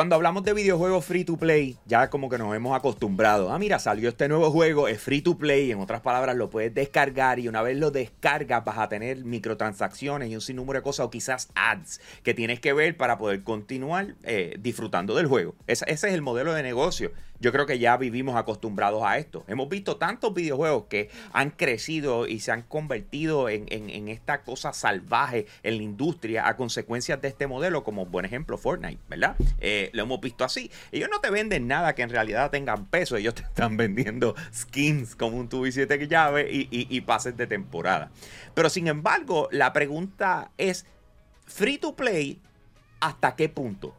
Cuando 0.00 0.14
hablamos 0.14 0.44
de 0.44 0.54
videojuegos 0.54 1.04
free 1.04 1.26
to 1.26 1.36
play, 1.36 1.76
ya 1.84 2.08
como 2.08 2.30
que 2.30 2.38
nos 2.38 2.56
hemos 2.56 2.74
acostumbrado. 2.74 3.52
Ah, 3.52 3.58
mira, 3.58 3.78
salió 3.78 4.08
este 4.08 4.28
nuevo 4.28 4.50
juego, 4.50 4.88
es 4.88 4.98
free 4.98 5.20
to 5.20 5.36
play. 5.36 5.72
En 5.72 5.78
otras 5.78 6.00
palabras, 6.00 6.36
lo 6.36 6.48
puedes 6.48 6.72
descargar 6.72 7.38
y 7.38 7.48
una 7.48 7.60
vez 7.60 7.76
lo 7.76 7.90
descargas 7.90 8.64
vas 8.64 8.78
a 8.78 8.88
tener 8.88 9.26
microtransacciones 9.26 10.30
y 10.30 10.34
un 10.34 10.40
sinnúmero 10.40 10.78
de 10.78 10.82
cosas 10.82 11.04
o 11.04 11.10
quizás 11.10 11.50
ads 11.54 12.00
que 12.22 12.32
tienes 12.32 12.60
que 12.60 12.72
ver 12.72 12.96
para 12.96 13.18
poder 13.18 13.42
continuar 13.42 14.14
eh, 14.22 14.56
disfrutando 14.58 15.14
del 15.14 15.26
juego. 15.26 15.54
ese 15.66 15.84
es 15.86 16.02
el 16.04 16.22
modelo 16.22 16.54
de 16.54 16.62
negocio 16.62 17.12
yo 17.40 17.52
creo 17.52 17.66
que 17.66 17.78
ya 17.78 17.96
vivimos 17.96 18.36
acostumbrados 18.36 19.02
a 19.02 19.16
esto. 19.16 19.44
Hemos 19.48 19.68
visto 19.68 19.96
tantos 19.96 20.34
videojuegos 20.34 20.84
que 20.84 21.08
han 21.32 21.50
crecido 21.50 22.26
y 22.26 22.40
se 22.40 22.52
han 22.52 22.62
convertido 22.62 23.48
en, 23.48 24.08
esta 24.08 24.42
cosa 24.42 24.72
salvaje 24.72 25.46
en 25.62 25.78
la 25.78 25.82
industria 25.82 26.46
a 26.46 26.56
consecuencias 26.56 27.20
de 27.22 27.28
este 27.28 27.46
modelo, 27.46 27.82
como 27.82 28.06
buen 28.06 28.26
ejemplo 28.26 28.58
Fortnite, 28.58 29.00
¿verdad? 29.08 29.36
Eh, 29.58 29.90
lo 29.94 30.02
hemos 30.02 30.20
visto 30.20 30.44
así. 30.44 30.70
Ellos 30.92 31.08
no 31.10 31.20
te 31.20 31.30
venden 31.30 31.66
nada 31.66 31.94
que 31.94 32.02
en 32.02 32.10
realidad 32.10 32.50
tengan 32.50 32.86
peso, 32.86 33.16
ellos 33.16 33.34
te 33.34 33.42
están 33.42 33.76
vendiendo 33.76 34.34
skins 34.54 35.16
como 35.16 35.38
un 35.38 35.48
tubo 35.48 35.66
y 35.66 35.72
siete 35.72 36.06
llaves 36.06 36.46
y, 36.50 36.68
y 36.70 37.00
pases 37.00 37.36
de 37.36 37.46
temporada. 37.46 38.10
Pero 38.54 38.68
sin 38.68 38.86
embargo, 38.86 39.48
la 39.50 39.72
pregunta 39.72 40.50
es, 40.58 40.84
free 41.46 41.78
to 41.78 41.96
play, 41.96 42.38
¿hasta 43.00 43.34
qué 43.34 43.48
punto? 43.48 43.94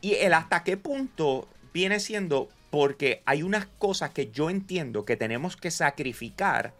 Y 0.00 0.14
el 0.14 0.32
hasta 0.32 0.64
qué 0.64 0.78
punto 0.78 1.46
viene 1.72 2.00
siendo 2.00 2.48
porque 2.70 3.22
hay 3.26 3.42
unas 3.42 3.66
cosas 3.66 4.10
que 4.10 4.30
yo 4.30 4.48
entiendo 4.48 5.04
que 5.04 5.16
tenemos 5.16 5.56
que 5.56 5.70
sacrificar 5.70 6.72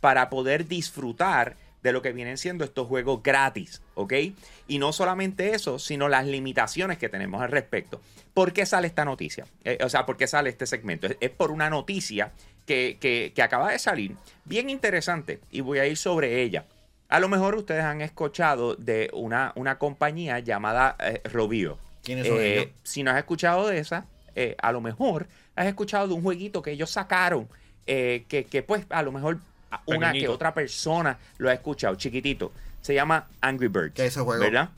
para 0.00 0.30
poder 0.30 0.66
disfrutar 0.68 1.56
de 1.82 1.92
lo 1.92 2.00
que 2.00 2.12
vienen 2.12 2.38
siendo 2.38 2.64
estos 2.64 2.86
juegos 2.86 3.22
gratis, 3.22 3.82
¿ok? 3.94 4.12
Y 4.68 4.78
no 4.78 4.92
solamente 4.92 5.54
eso, 5.54 5.78
sino 5.78 6.08
las 6.08 6.26
limitaciones 6.26 6.98
que 6.98 7.08
tenemos 7.08 7.42
al 7.42 7.50
respecto. 7.50 8.00
¿Por 8.34 8.52
qué 8.52 8.66
sale 8.66 8.86
esta 8.86 9.04
noticia? 9.04 9.46
Eh, 9.64 9.78
o 9.82 9.88
sea, 9.88 10.06
¿por 10.06 10.16
qué 10.16 10.26
sale 10.26 10.48
este 10.48 10.66
segmento? 10.66 11.08
Es, 11.20 11.30
por 11.30 11.50
una 11.50 11.68
noticia 11.70 12.32
que, 12.66 13.32
acaba 13.42 13.72
de 13.72 13.78
salir, 13.78 14.14
bien 14.44 14.70
interesante, 14.70 15.40
y 15.50 15.60
voy 15.60 15.80
a 15.80 15.86
ir 15.86 15.96
sobre 15.96 16.42
ella. 16.42 16.66
A 17.08 17.20
lo 17.20 17.28
mejor 17.28 17.56
ustedes 17.56 17.82
han 17.82 18.00
escuchado 18.00 18.76
de 18.76 19.10
una, 19.12 19.52
una 19.56 19.78
compañía 19.78 20.38
llamada 20.38 20.96
eh, 21.00 21.20
Robio. 21.24 21.78
¿Quiénes 22.02 22.26
son 22.26 22.38
eh, 22.40 22.72
Si 22.84 23.02
no 23.02 23.10
has 23.10 23.18
escuchado 23.18 23.66
de 23.66 23.78
esa, 23.78 24.06
eh, 24.34 24.56
a 24.60 24.72
lo 24.72 24.80
mejor 24.80 25.26
has 25.54 25.66
escuchado 25.66 26.08
de 26.08 26.14
un 26.14 26.22
jueguito 26.22 26.62
que 26.62 26.72
ellos 26.72 26.90
sacaron, 26.90 27.48
eh, 27.86 28.24
que, 28.28 28.62
pues 28.62 28.84
a 28.90 29.02
lo 29.02 29.12
mejor 29.12 29.38
una 29.86 30.12
que 30.12 30.28
otra 30.28 30.54
persona 30.54 31.18
lo 31.38 31.50
ha 31.50 31.52
escuchado, 31.52 31.94
chiquitito. 31.96 32.52
Se 32.80 32.94
llama 32.94 33.28
Angry 33.40 33.68
Birds. 33.68 33.94
¿Qué 33.94 34.06
es 34.06 34.12
ese 34.12 34.20
juego? 34.20 34.42
¿Verdad? 34.42 34.70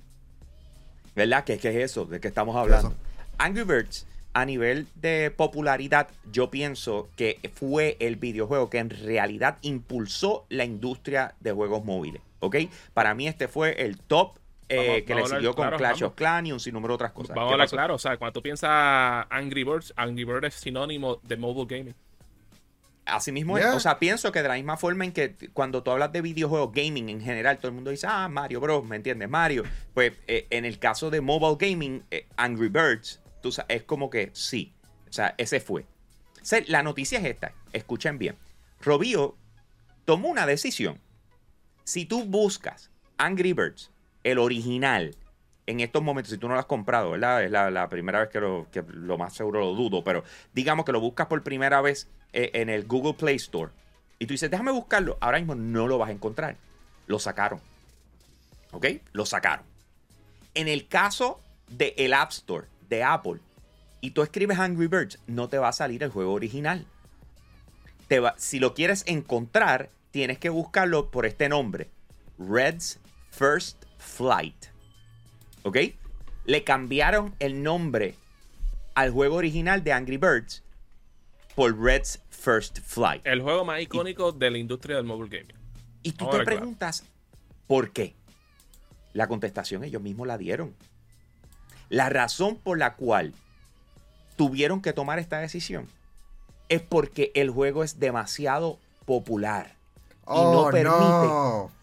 ¿Verdad? 1.14 1.44
¿Qué, 1.44 1.54
es 1.54 1.64
eso? 1.64 2.04
¿De 2.04 2.20
qué 2.20 2.28
estamos 2.28 2.56
hablando? 2.56 2.94
Angry 3.38 3.62
Birds, 3.62 4.06
a 4.32 4.44
nivel 4.44 4.88
de 4.96 5.30
popularidad, 5.30 6.08
yo 6.30 6.50
pienso 6.50 7.08
que 7.16 7.38
fue 7.54 7.96
el 8.00 8.16
videojuego 8.16 8.68
que 8.68 8.78
en 8.78 8.90
realidad 8.90 9.58
impulsó 9.62 10.44
la 10.48 10.64
industria 10.64 11.34
de 11.40 11.52
juegos 11.52 11.84
móviles. 11.84 12.20
¿Ok? 12.40 12.56
Para 12.92 13.14
mí 13.14 13.26
este 13.26 13.48
fue 13.48 13.82
el 13.84 13.96
top 13.96 14.36
eh, 14.68 15.04
que 15.04 15.14
le 15.14 15.26
siguió 15.26 15.54
con 15.54 15.70
Clash 15.70 16.04
of 16.04 16.14
Clans 16.14 16.48
y 16.48 16.52
un 16.52 16.60
sinnúmero 16.60 16.92
de 16.92 16.96
otras 16.96 17.12
cosas. 17.12 17.34
Vamos 17.34 17.50
a 17.50 17.54
hablar 17.54 17.68
claro, 17.68 17.94
o 17.94 17.98
sea, 17.98 18.16
cuando 18.16 18.32
tú 18.32 18.42
piensas 18.42 19.26
Angry 19.30 19.64
Birds, 19.64 19.92
Angry 19.96 20.24
Birds 20.24 20.46
es 20.48 20.54
sinónimo 20.54 21.20
de 21.22 21.36
mobile 21.36 21.66
gaming. 21.66 21.94
Así 23.04 23.32
mismo 23.32 23.58
es. 23.58 23.66
O 23.66 23.80
sea, 23.80 23.98
pienso 23.98 24.32
que 24.32 24.42
de 24.42 24.48
la 24.48 24.54
misma 24.54 24.76
forma 24.76 25.04
en 25.04 25.12
que 25.12 25.34
cuando 25.52 25.82
tú 25.82 25.90
hablas 25.90 26.10
de 26.12 26.22
videojuegos 26.22 26.72
gaming 26.72 27.10
en 27.10 27.20
general, 27.20 27.58
todo 27.58 27.68
el 27.68 27.74
mundo 27.74 27.90
dice, 27.90 28.06
ah, 28.08 28.28
Mario 28.28 28.60
Bros, 28.60 28.84
¿me 28.84 28.96
entiendes? 28.96 29.28
Mario. 29.28 29.64
Pues 29.92 30.14
eh, 30.26 30.46
en 30.50 30.64
el 30.64 30.78
caso 30.78 31.10
de 31.10 31.20
mobile 31.20 31.56
gaming, 31.58 32.02
eh, 32.10 32.26
Angry 32.36 32.68
Birds, 32.68 33.20
tú 33.42 33.54
es 33.68 33.82
como 33.82 34.08
que 34.08 34.30
sí. 34.32 34.72
O 35.08 35.12
sea, 35.12 35.34
ese 35.36 35.60
fue. 35.60 35.86
la 36.66 36.82
noticia 36.82 37.18
es 37.18 37.26
esta. 37.26 37.52
Escuchen 37.72 38.18
bien. 38.18 38.36
Robio 38.80 39.36
tomó 40.06 40.28
una 40.28 40.46
decisión. 40.46 40.98
Si 41.84 42.06
tú 42.06 42.24
buscas 42.24 42.90
Angry 43.18 43.52
Birds 43.52 43.90
el 44.24 44.38
original, 44.38 45.14
en 45.66 45.80
estos 45.80 46.02
momentos, 46.02 46.32
si 46.32 46.38
tú 46.38 46.48
no 46.48 46.54
lo 46.54 46.60
has 46.60 46.66
comprado, 46.66 47.12
¿verdad? 47.12 47.44
Es 47.44 47.50
la, 47.50 47.88
primera 47.88 48.20
vez 48.20 48.28
que 48.28 48.40
lo, 48.40 49.18
más 49.18 49.34
seguro 49.34 49.60
lo 49.60 49.74
dudo, 49.74 50.02
pero 50.02 50.24
digamos 50.52 50.84
que 50.84 50.92
lo 50.92 51.00
buscas 51.00 51.26
por 51.28 51.42
primera 51.42 51.80
vez 51.80 52.08
eh, 52.32 52.50
en 52.54 52.68
el 52.68 52.86
Google 52.86 53.14
Play 53.14 53.36
Store 53.36 53.70
y 54.18 54.26
tú 54.26 54.34
dices, 54.34 54.50
déjame 54.50 54.72
buscarlo, 54.72 55.18
ahora 55.20 55.38
mismo 55.38 55.54
no 55.54 55.86
lo 55.86 55.98
vas 55.98 56.08
a 56.08 56.12
encontrar. 56.12 56.56
Lo 57.06 57.18
sacaron. 57.18 57.60
¿Ok? 58.72 58.86
Lo 59.12 59.26
sacaron. 59.26 59.64
En 60.54 60.68
el 60.68 60.88
caso 60.88 61.40
del 61.68 61.94
el 61.96 62.14
App 62.14 62.30
Store 62.30 62.66
de 62.88 63.02
Apple 63.02 63.40
y 64.00 64.10
tú 64.10 64.22
escribes 64.22 64.58
Angry 64.58 64.86
Birds, 64.86 65.18
no 65.26 65.48
te 65.48 65.58
va 65.58 65.68
a 65.68 65.72
salir 65.72 66.02
el 66.02 66.10
juego 66.10 66.32
original. 66.32 66.86
Te 68.08 68.20
va, 68.20 68.34
si 68.36 68.60
lo 68.60 68.74
quieres 68.74 69.02
encontrar, 69.06 69.90
tienes 70.10 70.38
que 70.38 70.50
buscarlo 70.50 71.10
por 71.10 71.26
este 71.26 71.48
nombre. 71.48 71.90
Red's 72.38 73.00
First 73.30 73.83
Flight. 74.04 74.66
¿Ok? 75.62 75.78
Le 76.44 76.62
cambiaron 76.62 77.34
el 77.38 77.62
nombre 77.62 78.16
al 78.94 79.10
juego 79.10 79.36
original 79.36 79.82
de 79.82 79.92
Angry 79.92 80.18
Birds 80.18 80.62
por 81.54 81.78
Red's 81.80 82.20
First 82.30 82.80
Flight. 82.80 83.26
El 83.26 83.40
juego 83.40 83.64
más 83.64 83.80
icónico 83.80 84.32
de 84.32 84.50
la 84.50 84.58
industria 84.58 84.96
del 84.96 85.04
mobile 85.04 85.38
gaming. 85.38 85.56
Y 86.02 86.12
tú 86.12 86.28
te 86.28 86.44
preguntas, 86.44 87.04
¿por 87.66 87.90
qué? 87.92 88.14
La 89.12 89.26
contestación 89.26 89.84
ellos 89.84 90.02
mismos 90.02 90.26
la 90.26 90.36
dieron. 90.36 90.74
La 91.88 92.08
razón 92.10 92.56
por 92.56 92.78
la 92.78 92.94
cual 92.94 93.32
tuvieron 94.36 94.82
que 94.82 94.92
tomar 94.92 95.18
esta 95.18 95.38
decisión 95.38 95.88
es 96.68 96.82
porque 96.82 97.30
el 97.34 97.50
juego 97.50 97.84
es 97.84 98.00
demasiado 98.00 98.78
popular. 99.06 99.76
y 100.26 100.34
no 100.34 100.60
oh, 100.60 100.70
permite. 100.70 101.74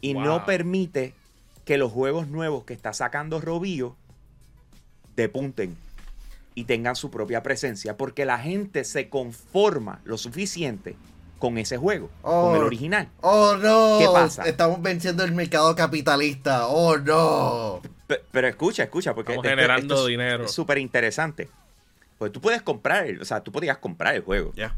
Y 0.00 0.14
no 0.14 0.44
permite 0.44 1.14
que 1.64 1.78
los 1.78 1.92
juegos 1.92 2.28
nuevos 2.28 2.64
que 2.64 2.74
está 2.74 2.92
sacando 2.92 3.40
Robio 3.40 3.96
depunten 5.16 5.76
y 6.54 6.64
tengan 6.64 6.96
su 6.96 7.10
propia 7.10 7.42
presencia, 7.42 7.96
porque 7.96 8.24
la 8.24 8.38
gente 8.38 8.84
se 8.84 9.08
conforma 9.08 10.00
lo 10.04 10.18
suficiente 10.18 10.96
con 11.38 11.58
ese 11.58 11.76
juego, 11.76 12.10
con 12.22 12.56
el 12.56 12.62
oh, 12.62 12.66
original. 12.66 13.08
Oh 13.20 13.56
no, 13.56 13.98
¿qué 13.98 14.06
pasa? 14.06 14.44
Estamos 14.44 14.80
venciendo 14.80 15.24
el 15.24 15.32
mercado 15.32 15.74
capitalista. 15.74 16.68
Oh 16.68 16.96
no. 16.96 17.82
Pero, 18.30 18.48
escucha, 18.48 18.84
escucha, 18.84 19.14
porque 19.14 19.32
Estamos 19.32 19.50
generando 19.50 20.06
dinero. 20.06 20.44
Es 20.44 20.52
súper 20.52 20.78
interesante. 20.78 21.48
Pues 22.18 22.30
tú 22.32 22.40
puedes 22.40 22.62
comprar, 22.62 23.06
o 23.20 23.24
sea, 23.24 23.40
tú 23.40 23.50
podías 23.50 23.78
comprar 23.78 24.14
el 24.14 24.22
juego. 24.22 24.52
Ya. 24.54 24.76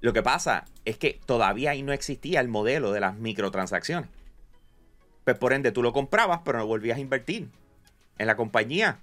Lo 0.00 0.12
que 0.12 0.22
pasa 0.22 0.66
es 0.84 0.98
que 0.98 1.18
todavía 1.24 1.70
ahí 1.70 1.82
no 1.82 1.92
existía 1.92 2.40
el 2.40 2.48
modelo 2.48 2.92
de 2.92 3.00
las 3.00 3.16
microtransacciones. 3.16 4.10
Pues 5.24 5.36
por 5.38 5.52
ende 5.52 5.72
tú 5.72 5.82
lo 5.82 5.92
comprabas, 5.92 6.40
pero 6.44 6.58
no 6.58 6.66
volvías 6.66 6.98
a 6.98 7.00
invertir 7.00 7.48
en 8.18 8.26
la 8.26 8.36
compañía. 8.36 8.98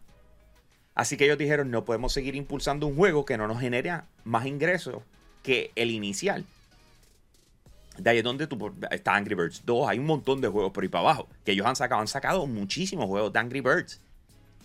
Así 0.94 1.18
que 1.18 1.26
ellos 1.26 1.38
dijeron, 1.38 1.72
no 1.72 1.86
podemos 1.86 2.14
seguir 2.14 2.36
impulsando 2.36 2.86
un 2.88 2.96
juego 2.96 3.26
que 3.26 3.38
no 3.38 3.48
nos 3.48 3.59
genere 3.59 4.02
más 4.24 4.46
ingresos 4.46 5.02
que 5.42 5.72
el 5.76 5.90
inicial. 5.90 6.46
De 7.98 8.10
ahí 8.10 8.18
es 8.20 8.24
donde 8.24 8.48
tú, 8.48 8.74
está 8.92 9.16
Angry 9.16 9.36
Birds 9.36 9.64
2, 9.66 9.90
hay 9.90 10.00
un 10.00 10.06
montón 10.06 10.42
de 10.42 10.48
juegos 10.48 10.72
por 10.72 10.84
ahí 10.84 10.90
para 10.90 11.04
abajo, 11.04 11.28
que 11.44 11.52
ellos 11.52 11.66
han 11.66 11.76
sacado, 11.76 12.02
han 12.02 12.08
sacado 12.08 12.48
muchísimos 12.48 13.06
juegos 13.06 13.34
de 13.34 13.40
Angry 13.40 13.62
Birds. 13.62 14.00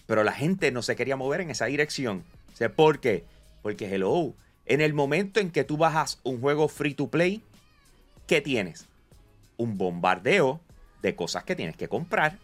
Pero 0.06 0.22
la 0.22 0.32
gente 0.32 0.70
no 0.70 0.82
se 0.82 0.94
quería 0.94 1.16
mover 1.16 1.40
en 1.40 1.50
esa 1.50 1.66
dirección. 1.66 2.24
¿Por 2.76 3.00
qué? 3.00 3.24
Porque, 3.62 3.92
hello, 3.92 4.34
en 4.64 4.80
el 4.80 4.94
momento 4.94 5.40
en 5.40 5.50
que 5.50 5.64
tú 5.64 5.76
bajas 5.76 6.20
un 6.22 6.40
juego 6.40 6.68
free 6.68 6.94
to 6.94 7.08
play, 7.08 7.42
¿qué 8.26 8.40
tienes? 8.40 8.86
Un 9.56 9.76
bombardeo 9.76 10.60
de 11.06 11.14
cosas 11.14 11.44
que 11.44 11.54
tienes 11.54 11.76
que 11.76 11.88
comprar. 11.88 12.38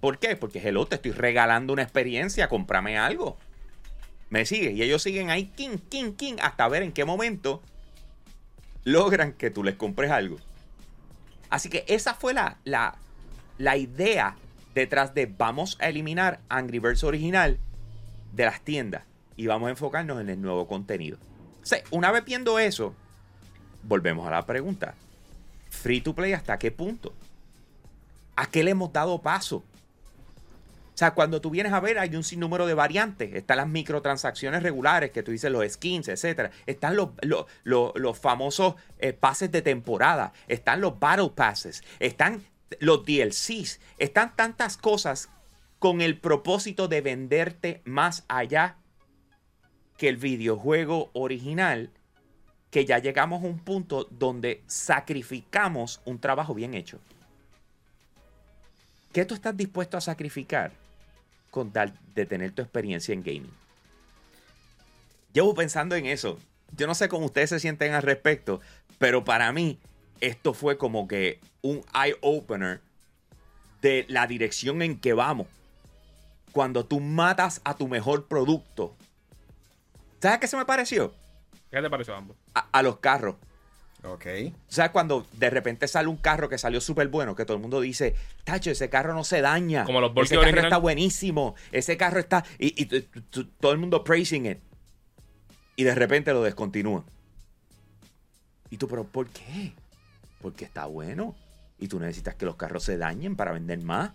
¿Por 0.00 0.18
qué? 0.18 0.36
Porque 0.36 0.60
hello, 0.60 0.86
te 0.86 0.94
estoy 0.96 1.10
regalando 1.10 1.72
una 1.72 1.82
experiencia, 1.82 2.48
cómprame 2.48 2.96
algo. 2.96 3.36
Me 4.30 4.46
sigue. 4.46 4.70
Y 4.72 4.82
ellos 4.82 5.02
siguen 5.02 5.30
ahí, 5.30 5.46
king, 5.46 5.78
king, 5.88 6.12
king, 6.12 6.36
hasta 6.40 6.68
ver 6.68 6.82
en 6.82 6.92
qué 6.92 7.04
momento 7.04 7.60
logran 8.84 9.32
que 9.32 9.50
tú 9.50 9.64
les 9.64 9.74
compres 9.74 10.10
algo. 10.10 10.38
Así 11.50 11.68
que 11.68 11.84
esa 11.88 12.14
fue 12.14 12.34
la, 12.34 12.56
la, 12.64 12.96
la 13.58 13.76
idea 13.76 14.36
detrás 14.74 15.12
de 15.12 15.26
vamos 15.26 15.76
a 15.80 15.88
eliminar 15.88 16.40
Angry 16.48 16.78
Birds 16.78 17.04
original 17.04 17.58
de 18.32 18.44
las 18.44 18.62
tiendas 18.62 19.04
y 19.36 19.46
vamos 19.46 19.66
a 19.66 19.70
enfocarnos 19.70 20.20
en 20.20 20.30
el 20.30 20.40
nuevo 20.40 20.66
contenido. 20.66 21.18
una 21.90 22.10
vez 22.10 22.24
viendo 22.24 22.58
eso, 22.58 22.94
volvemos 23.82 24.26
a 24.26 24.30
la 24.30 24.46
pregunta. 24.46 24.94
Free 25.68 26.00
to 26.00 26.14
play 26.14 26.32
hasta 26.32 26.58
qué 26.58 26.70
punto? 26.70 27.12
¿A 28.36 28.46
qué 28.46 28.62
le 28.62 28.70
hemos 28.70 28.92
dado 28.92 29.20
paso? 29.20 29.64
O 30.94 30.98
sea, 30.98 31.14
cuando 31.14 31.40
tú 31.40 31.50
vienes 31.50 31.72
a 31.72 31.80
ver, 31.80 31.98
hay 31.98 32.14
un 32.14 32.22
sinnúmero 32.22 32.66
de 32.66 32.74
variantes. 32.74 33.34
Están 33.34 33.56
las 33.56 33.68
microtransacciones 33.68 34.62
regulares, 34.62 35.10
que 35.10 35.22
tú 35.22 35.30
dices 35.30 35.50
los 35.50 35.66
skins, 35.70 36.08
etc. 36.08 36.52
Están 36.66 36.96
los, 36.96 37.10
los, 37.64 38.18
famosos 38.18 38.74
eh, 38.98 39.14
pases 39.14 39.50
de 39.50 39.62
temporada. 39.62 40.32
Están 40.48 40.82
los 40.82 40.98
battle 40.98 41.30
passes. 41.34 41.82
Están 41.98 42.42
los 42.78 43.04
DLCs. 43.06 43.80
Están 43.98 44.36
tantas 44.36 44.76
cosas 44.76 45.30
con 45.78 46.02
el 46.02 46.18
propósito 46.18 46.88
de 46.88 47.00
venderte 47.00 47.80
más 47.84 48.24
allá 48.28 48.76
que 49.96 50.08
el 50.08 50.18
videojuego 50.18 51.10
original, 51.14 51.90
que 52.70 52.84
ya 52.84 52.98
llegamos 52.98 53.42
a 53.42 53.46
un 53.46 53.58
punto 53.58 54.06
donde 54.10 54.62
sacrificamos 54.66 56.02
un 56.04 56.20
trabajo 56.20 56.54
bien 56.54 56.74
hecho. 56.74 57.00
¿Qué 59.12 59.24
tú 59.24 59.34
estás 59.34 59.56
dispuesto 59.56 59.96
a 59.96 60.00
sacrificar 60.00 60.72
con 61.50 61.70
tal 61.70 61.98
de 62.14 62.26
tener 62.26 62.52
tu 62.52 62.62
experiencia 62.62 63.12
en 63.12 63.22
gaming? 63.22 63.54
Llevo 65.32 65.54
pensando 65.54 65.94
en 65.96 66.06
eso. 66.06 66.38
Yo 66.76 66.86
no 66.86 66.94
sé 66.94 67.08
cómo 67.08 67.26
ustedes 67.26 67.50
se 67.50 67.60
sienten 67.60 67.92
al 67.92 68.02
respecto, 68.02 68.60
pero 68.98 69.24
para 69.24 69.52
mí 69.52 69.78
esto 70.20 70.54
fue 70.54 70.78
como 70.78 71.08
que 71.08 71.40
un 71.60 71.84
eye 71.94 72.16
opener 72.20 72.80
de 73.82 74.06
la 74.08 74.26
dirección 74.26 74.80
en 74.80 74.98
que 74.98 75.12
vamos. 75.12 75.48
Cuando 76.52 76.84
tú 76.84 77.00
matas 77.00 77.60
a 77.64 77.74
tu 77.76 77.88
mejor 77.88 78.26
producto. 78.28 78.94
¿Sabes 80.20 80.38
qué 80.38 80.46
se 80.46 80.56
me 80.56 80.64
pareció? 80.64 81.12
¿Qué 81.70 81.82
te 81.82 81.90
pareció 81.90 82.14
ambos? 82.14 82.36
A, 82.54 82.82
los 82.82 82.98
carros. 82.98 83.36
Ok. 84.04 84.26
¿Sabes 84.68 84.90
cuando 84.90 85.26
de 85.32 85.50
repente 85.50 85.86
sale 85.86 86.08
un 86.08 86.16
carro 86.16 86.48
que 86.48 86.58
salió 86.58 86.80
súper 86.80 87.08
bueno? 87.08 87.36
Que 87.36 87.44
todo 87.44 87.56
el 87.56 87.60
mundo 87.60 87.80
dice, 87.80 88.16
Tacho, 88.44 88.70
ese 88.70 88.90
carro 88.90 89.14
no 89.14 89.22
se 89.22 89.40
daña. 89.40 89.84
Como 89.84 90.00
los 90.00 90.12
Ese 90.16 90.38
carro 90.38 90.60
está 90.60 90.78
buenísimo. 90.78 91.54
Ese 91.70 91.96
carro 91.96 92.18
está. 92.18 92.44
Y, 92.58 92.86
todo 93.60 93.72
el 93.72 93.78
mundo 93.78 94.02
praising 94.02 94.46
it. 94.46 94.58
Y 95.76 95.84
de 95.84 95.94
repente 95.94 96.32
lo 96.32 96.42
descontinúan. 96.42 97.04
Y 98.70 98.76
tú, 98.76 98.88
pero 98.88 99.04
¿por 99.04 99.28
qué? 99.28 99.72
Porque 100.40 100.64
está 100.64 100.86
bueno. 100.86 101.36
Y 101.78 101.88
tú 101.88 102.00
necesitas 102.00 102.34
que 102.34 102.44
los 102.44 102.56
carros 102.56 102.84
se 102.84 102.96
dañen 102.96 103.36
para 103.36 103.52
vender 103.52 103.80
más. 103.82 104.12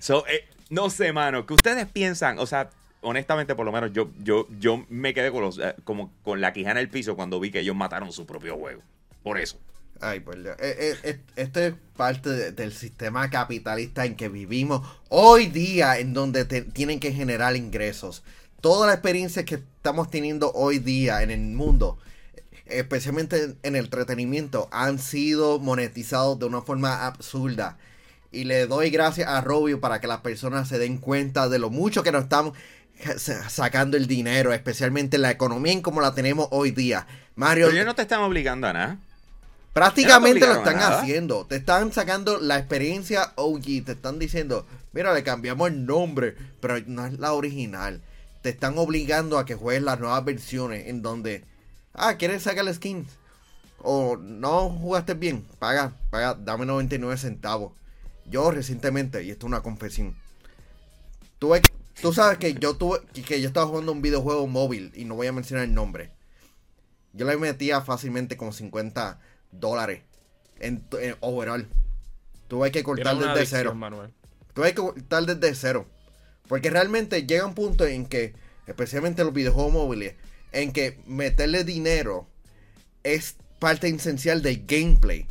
So, 0.00 0.26
eh, 0.26 0.48
no 0.70 0.90
sé, 0.90 1.12
mano, 1.12 1.46
que 1.46 1.54
ustedes 1.54 1.86
piensan, 1.86 2.38
o 2.38 2.46
sea, 2.46 2.70
honestamente, 3.04 3.54
por 3.54 3.64
lo 3.64 3.72
menos 3.72 3.92
yo, 3.92 4.10
yo, 4.22 4.48
yo 4.58 4.84
me 4.88 5.14
quedé 5.14 5.30
con 5.30 5.42
los, 5.42 5.58
eh, 5.58 5.74
como 5.84 6.12
con 6.22 6.40
la 6.40 6.52
quijana 6.52 6.80
en 6.80 6.86
el 6.86 6.90
piso 6.90 7.16
cuando 7.16 7.38
vi 7.38 7.50
que 7.50 7.60
ellos 7.60 7.76
mataron 7.76 8.12
su 8.12 8.26
propio 8.26 8.56
juego. 8.56 8.82
Por 9.22 9.38
eso. 9.38 9.58
Ay, 10.00 10.20
pues 10.20 10.38
eh, 10.58 11.20
esto 11.36 11.60
es 11.60 11.74
parte 11.96 12.50
del 12.52 12.72
sistema 12.72 13.30
capitalista 13.30 14.04
en 14.04 14.16
que 14.16 14.28
vivimos 14.28 14.86
hoy 15.08 15.46
día, 15.46 15.98
en 15.98 16.12
donde 16.12 16.44
tienen 16.44 16.98
que 16.98 17.12
generar 17.12 17.54
ingresos. 17.56 18.24
Toda 18.60 18.88
la 18.88 18.94
experiencia 18.94 19.44
que 19.44 19.54
estamos 19.54 20.10
teniendo 20.10 20.50
hoy 20.52 20.78
día 20.78 21.22
en 21.22 21.30
el 21.30 21.40
mundo 21.40 21.98
especialmente 22.66 23.56
en 23.62 23.76
el 23.76 23.84
entretenimiento, 23.84 24.68
han 24.70 24.98
sido 24.98 25.58
monetizados 25.58 26.38
de 26.38 26.46
una 26.46 26.62
forma 26.62 27.06
absurda. 27.06 27.78
Y 28.32 28.44
le 28.44 28.66
doy 28.66 28.90
gracias 28.90 29.28
a 29.28 29.40
Robio 29.40 29.80
para 29.80 30.00
que 30.00 30.06
las 30.06 30.20
personas 30.20 30.68
se 30.68 30.78
den 30.78 30.98
cuenta 30.98 31.48
de 31.48 31.58
lo 31.58 31.70
mucho 31.70 32.02
que 32.02 32.12
nos 32.12 32.24
estamos 32.24 32.56
sacando 33.48 33.96
el 33.96 34.06
dinero, 34.06 34.52
especialmente 34.52 35.18
la 35.18 35.30
economía 35.30 35.72
en 35.72 35.82
como 35.82 36.00
la 36.00 36.14
tenemos 36.14 36.48
hoy 36.50 36.70
día. 36.70 37.06
Mario. 37.34 37.66
Pero 37.66 37.76
ellos 37.76 37.86
no 37.86 37.94
te 37.94 38.02
están 38.02 38.20
obligando 38.20 38.66
a 38.66 38.72
nada. 38.72 38.98
Prácticamente 39.72 40.46
lo 40.46 40.54
están 40.54 40.78
haciendo. 40.78 41.46
Te 41.46 41.56
están 41.56 41.92
sacando 41.92 42.38
la 42.38 42.58
experiencia 42.58 43.32
OG. 43.34 43.84
Te 43.84 43.92
están 43.92 44.18
diciendo, 44.18 44.66
mira, 44.92 45.12
le 45.12 45.24
cambiamos 45.24 45.68
el 45.68 45.84
nombre, 45.84 46.36
pero 46.60 46.76
no 46.86 47.06
es 47.06 47.18
la 47.18 47.32
original. 47.32 48.00
Te 48.42 48.50
están 48.50 48.78
obligando 48.78 49.38
a 49.38 49.44
que 49.44 49.56
juegues 49.56 49.82
las 49.82 49.98
nuevas 49.98 50.24
versiones 50.24 50.86
en 50.86 51.02
donde 51.02 51.44
Ah, 51.94 52.16
¿quieres 52.16 52.42
sacar 52.42 52.66
el 52.66 52.74
skin? 52.74 53.06
O 53.78 54.16
no 54.16 54.68
jugaste 54.68 55.14
bien. 55.14 55.46
Paga, 55.60 55.92
paga, 56.10 56.34
dame 56.34 56.66
99 56.66 57.16
centavos. 57.16 57.72
Yo 58.26 58.50
recientemente, 58.50 59.22
y 59.22 59.30
esto 59.30 59.46
es 59.46 59.48
una 59.48 59.62
confesión. 59.62 60.16
Tuve, 61.38 61.62
tú 62.00 62.12
sabes 62.12 62.38
que 62.38 62.54
yo 62.54 62.76
tuve, 62.76 63.00
que 63.26 63.40
yo 63.40 63.48
estaba 63.48 63.66
jugando 63.66 63.92
un 63.92 64.02
videojuego 64.02 64.46
móvil 64.46 64.92
y 64.94 65.04
no 65.04 65.14
voy 65.14 65.26
a 65.26 65.32
mencionar 65.32 65.64
el 65.64 65.74
nombre. 65.74 66.10
Yo 67.12 67.26
le 67.26 67.36
metía 67.36 67.80
fácilmente 67.80 68.36
como 68.36 68.52
50 68.52 69.20
dólares 69.52 70.02
en, 70.58 70.84
overall. 71.20 71.68
Tuve 72.48 72.70
que 72.72 72.82
cortar 72.82 73.16
desde 73.18 73.46
cero. 73.46 73.76
Tuve 74.52 74.68
que 74.68 74.74
cortar 74.74 75.26
desde 75.26 75.54
cero. 75.54 75.86
Porque 76.48 76.70
realmente 76.70 77.26
llega 77.26 77.46
un 77.46 77.54
punto 77.54 77.86
en 77.86 78.06
que, 78.06 78.34
especialmente 78.66 79.24
los 79.24 79.32
videojuegos 79.32 79.72
móviles, 79.72 80.14
en 80.52 80.72
que 80.72 81.00
meterle 81.06 81.64
dinero 81.64 82.28
es 83.02 83.36
parte 83.58 83.88
esencial 83.88 84.42
del 84.42 84.64
gameplay. 84.66 85.26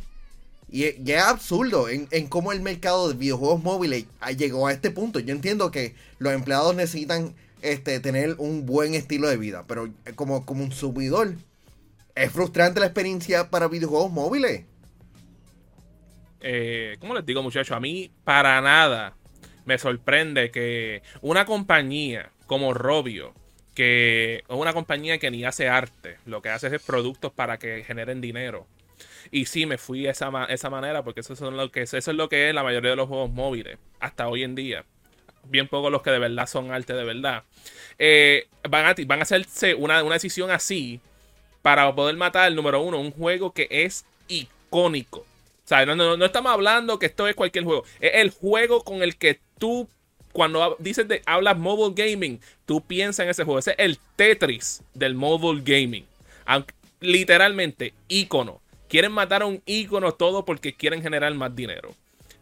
Y, 0.74 0.86
es 0.86 1.22
absurdo 1.22 1.88
en, 1.88 2.26
cómo 2.26 2.50
el 2.50 2.60
mercado 2.60 3.08
de 3.08 3.14
videojuegos 3.14 3.62
móviles 3.62 4.06
llegó 4.36 4.66
a 4.66 4.72
este 4.72 4.90
punto. 4.90 5.20
Yo 5.20 5.32
entiendo 5.32 5.70
que 5.70 5.94
los 6.18 6.32
empleados 6.32 6.74
necesitan 6.74 7.32
este, 7.62 8.00
tener 8.00 8.34
un 8.38 8.66
buen 8.66 8.94
estilo 8.94 9.28
de 9.28 9.36
vida, 9.36 9.62
pero 9.68 9.88
como, 10.16 10.44
como 10.44 10.64
un 10.64 10.72
subidor, 10.72 11.36
es 12.16 12.32
frustrante 12.32 12.80
la 12.80 12.86
experiencia 12.86 13.50
para 13.50 13.68
videojuegos 13.68 14.10
móviles. 14.10 14.64
Eh, 16.40 16.96
¿Cómo 16.98 17.14
les 17.14 17.24
digo, 17.24 17.40
muchachos? 17.40 17.76
A 17.76 17.78
mí, 17.78 18.10
para 18.24 18.60
nada, 18.60 19.14
me 19.66 19.78
sorprende 19.78 20.50
que 20.50 21.02
una 21.20 21.46
compañía 21.46 22.32
como 22.46 22.74
Robio, 22.74 23.32
que 23.76 24.38
es 24.38 24.44
una 24.48 24.72
compañía 24.72 25.18
que 25.18 25.30
ni 25.30 25.44
hace 25.44 25.68
arte, 25.68 26.16
lo 26.26 26.42
que 26.42 26.48
hace 26.48 26.74
es 26.74 26.82
productos 26.82 27.30
para 27.32 27.60
que 27.60 27.84
generen 27.84 28.20
dinero. 28.20 28.66
Y 29.30 29.46
sí, 29.46 29.66
me 29.66 29.78
fui 29.78 30.02
de 30.02 30.10
esa, 30.10 30.30
esa 30.48 30.70
manera 30.70 31.02
porque 31.02 31.20
eso, 31.20 31.36
son 31.36 31.56
lo 31.56 31.70
que, 31.70 31.82
eso 31.82 31.96
es 31.96 32.06
lo 32.08 32.28
que 32.28 32.48
es 32.48 32.54
la 32.54 32.62
mayoría 32.62 32.90
de 32.90 32.96
los 32.96 33.08
juegos 33.08 33.30
móviles 33.30 33.78
hasta 34.00 34.28
hoy 34.28 34.42
en 34.42 34.54
día. 34.54 34.84
Bien 35.44 35.68
pocos 35.68 35.92
los 35.92 36.02
que 36.02 36.10
de 36.10 36.18
verdad 36.18 36.46
son 36.46 36.70
arte 36.70 36.94
de 36.94 37.04
verdad. 37.04 37.44
Eh, 37.98 38.48
van, 38.68 38.86
a, 38.86 38.94
van 39.06 39.20
a 39.20 39.22
hacerse 39.22 39.74
una, 39.74 40.02
una 40.02 40.14
decisión 40.14 40.50
así 40.50 41.00
para 41.62 41.94
poder 41.94 42.16
matar, 42.16 42.52
número 42.52 42.80
uno, 42.80 43.00
un 43.00 43.10
juego 43.10 43.52
que 43.52 43.68
es 43.70 44.04
icónico. 44.28 45.20
O 45.20 45.66
sea, 45.66 45.86
no, 45.86 45.96
no, 45.96 46.16
no, 46.16 46.24
estamos 46.24 46.52
hablando 46.52 46.98
que 46.98 47.06
esto 47.06 47.26
es 47.26 47.34
cualquier 47.34 47.64
juego. 47.64 47.84
Es 48.00 48.12
el 48.14 48.30
juego 48.30 48.84
con 48.84 49.02
el 49.02 49.16
que 49.16 49.40
tú 49.58 49.88
cuando 50.34 50.76
dices 50.80 51.06
de 51.06 51.22
hablas 51.26 51.56
mobile 51.56 51.94
gaming, 51.94 52.40
tú 52.66 52.80
piensas 52.82 53.24
en 53.24 53.30
ese 53.30 53.44
juego. 53.44 53.60
Ese 53.60 53.70
es 53.70 53.78
el 53.78 53.98
Tetris 54.16 54.82
del 54.92 55.14
mobile 55.14 55.62
gaming. 55.64 56.04
literalmente, 57.00 57.94
icono. 58.08 58.60
Quieren 58.94 59.10
matar 59.10 59.42
a 59.42 59.46
un 59.46 59.60
icono 59.66 60.12
todo 60.12 60.44
porque 60.44 60.76
quieren 60.76 61.02
generar 61.02 61.34
más 61.34 61.52
dinero. 61.52 61.96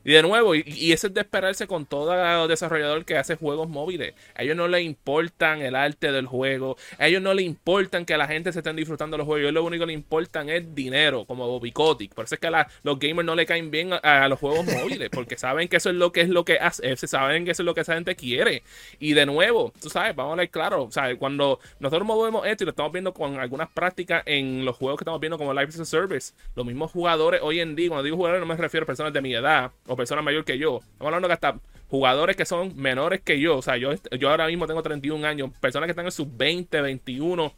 Y 0.05 0.13
de 0.13 0.23
nuevo, 0.23 0.55
y, 0.55 0.93
eso 0.93 1.07
es 1.07 1.15
de 1.15 1.21
esperarse 1.21 1.67
con 1.67 1.87
todo 1.87 2.49
desarrollador 2.49 3.05
que 3.05 3.17
hace 3.17 3.37
juegos 3.37 3.69
móviles. 3.69 4.15
A 4.35 4.43
ellos 4.43 4.57
no 4.57 4.69
les 4.69 4.85
importan 4.85 5.63
el 5.63 5.75
arte 5.75 6.13
del 6.13 6.27
juego. 6.27 6.77
A 6.99 7.09
ellos 7.09 7.23
no 7.23 7.35
les 7.35 7.47
importan 7.47 8.05
que 8.05 8.17
la 8.17 8.27
gente 8.27 8.53
se 8.53 8.61
estén 8.61 8.77
disfrutando 8.77 9.17
los 9.17 9.27
juegos. 9.27 9.41
A 9.41 9.43
ellos 9.43 9.55
lo 9.55 9.65
único 9.65 9.83
que 9.83 9.93
les 9.93 9.97
importan 9.97 10.49
es 10.49 10.75
dinero, 10.75 11.25
como 11.25 11.47
Bobby. 11.47 11.73
Por 11.73 12.25
eso 12.25 12.35
es 12.35 12.41
que 12.41 12.51
los 12.83 12.99
gamers 12.99 13.27
no 13.27 13.35
le 13.35 13.47
caen 13.47 13.71
bien 13.71 13.91
a, 13.93 14.29
los 14.29 14.39
juegos 14.39 14.67
móviles. 14.67 15.11
Porque 15.11 15.37
saben 15.37 15.69
que 15.69 15.77
eso 15.77 15.91
es 15.91 15.97
lo 15.97 16.13
que 16.13 16.23
es 16.23 16.29
lo 16.29 16.45
que 16.45 16.59
hace. 16.59 16.97
Saben 16.97 17.45
que 17.45 17.53
eso 17.53 17.63
es 17.63 17.67
lo 17.67 17.75
que 17.75 17.83
esa 17.83 17.95
gente 17.95 18.17
quiere. 18.17 18.63
Y 18.99 19.13
de 19.15 19.27
nuevo, 19.27 19.73
tú 19.81 19.89
sabes, 19.89 20.15
vamos 20.15 20.35
a 20.35 20.37
ver 20.37 20.51
claro. 20.51 20.89
Cuando 21.19 21.61
nosotros 21.81 22.07
movemos 22.07 22.47
esto 22.47 22.65
y 22.65 22.67
lo 22.67 22.71
estamos 22.71 22.93
viendo 22.93 23.13
con 23.13 23.39
algunas 23.39 23.69
prácticas 23.71 24.23
en 24.27 24.65
los 24.65 24.77
juegos 24.77 24.99
que 24.99 25.03
estamos 25.03 25.21
viendo 25.21 25.39
como 25.39 25.53
Life 25.53 25.69
as 25.69 25.81
a 25.81 25.85
Service, 25.85 26.35
los 26.55 26.67
mismos 26.67 26.91
jugadores 26.91 27.41
hoy 27.43 27.61
en 27.61 27.75
día, 27.75 27.89
cuando 27.89 28.05
digo 28.05 28.17
jugadores 28.17 28.41
no 28.41 28.47
me 28.47 28.57
refiero 28.57 28.85
a 28.85 28.87
personas 28.87 29.13
de 29.13 29.21
mi 29.21 29.35
edad 29.35 29.71
personas 29.97 30.25
mayor 30.25 30.45
que 30.45 30.59
yo. 30.59 30.81
Estamos 30.83 31.07
hablando 31.07 31.29
que 31.29 31.35
hasta 31.35 31.61
jugadores 31.89 32.37
que 32.37 32.45
son 32.45 32.77
menores 32.77 33.21
que 33.21 33.39
yo. 33.39 33.59
O 33.59 33.63
sea, 33.63 33.77
yo, 33.77 33.91
yo 34.19 34.31
ahora 34.31 34.47
mismo 34.47 34.67
tengo 34.67 34.83
31 34.83 35.27
años. 35.27 35.51
Personas 35.61 35.87
que 35.87 35.93
están 35.93 36.07
en 36.07 36.13
sus 36.13 36.37
20, 36.37 36.81
21. 36.81 37.55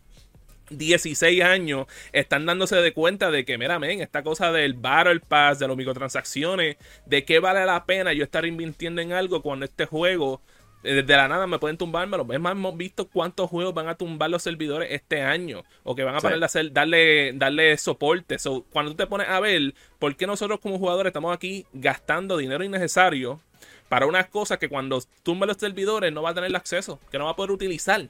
16 0.71 1.43
años 1.43 1.87
están 2.13 2.47
dándose 2.47 2.77
de 2.77 2.93
cuenta 2.95 3.31
de 3.31 3.45
que, 3.45 3.59
mira, 3.59 3.79
men, 3.79 4.01
esta 4.01 4.23
cosa 4.23 4.51
del 4.51 4.73
Battle 4.75 5.21
Pass, 5.21 5.59
de 5.59 5.69
las 5.69 5.77
microtransacciones, 5.77 6.77
de 7.05 7.25
qué 7.25 7.39
vale 7.39 7.65
la 7.67 7.85
pena 7.85 8.15
yo 8.15 8.25
estar 8.25 8.47
invirtiendo 8.47 9.03
en 9.03 9.13
algo 9.13 9.43
cuando 9.43 9.67
este 9.67 9.85
juego 9.85 10.41
desde 10.85 11.15
eh, 11.15 11.17
la 11.17 11.29
nada 11.29 11.47
me 11.47 11.59
pueden 11.59 11.79
tumbármelo. 11.79 12.27
Es 12.31 12.41
más, 12.41 12.53
hemos 12.53 12.77
visto 12.77 13.09
cuántos 13.09 13.49
juegos 13.49 13.73
van 13.73 13.89
a 13.89 13.95
tumbar 13.95 14.29
los 14.29 14.43
servidores 14.43 14.93
este 14.93 15.23
año. 15.23 15.65
O 15.83 15.95
que 15.95 16.05
van 16.05 16.15
a 16.15 16.19
hacer, 16.19 16.73
darle, 16.73 17.33
darle 17.35 17.77
soporte. 17.79 18.37
cuando 18.71 18.93
tú 18.93 18.97
te 18.99 19.07
pones 19.07 19.29
a 19.29 19.41
ver, 19.41 19.75
¿por 19.99 20.15
qué 20.17 20.27
nosotros 20.27 20.61
como 20.61 20.79
jugadores 20.79 21.11
estamos 21.11 21.35
aquí 21.35 21.67
gastando 21.73 22.37
dinero 22.37 22.63
innecesario 22.63 23.41
para 23.89 24.07
unas 24.07 24.29
cosas 24.29 24.59
que 24.59 24.69
cuando 24.69 25.03
tumben 25.23 25.49
los 25.49 25.57
servidores 25.57 26.13
no 26.13 26.23
va 26.23 26.31
a 26.31 26.35
tener 26.35 26.51
el 26.51 26.57
acceso, 26.57 27.01
que 27.11 27.19
no 27.19 27.25
va 27.25 27.31
a 27.31 27.37
poder 27.37 27.51
utilizar? 27.51 28.07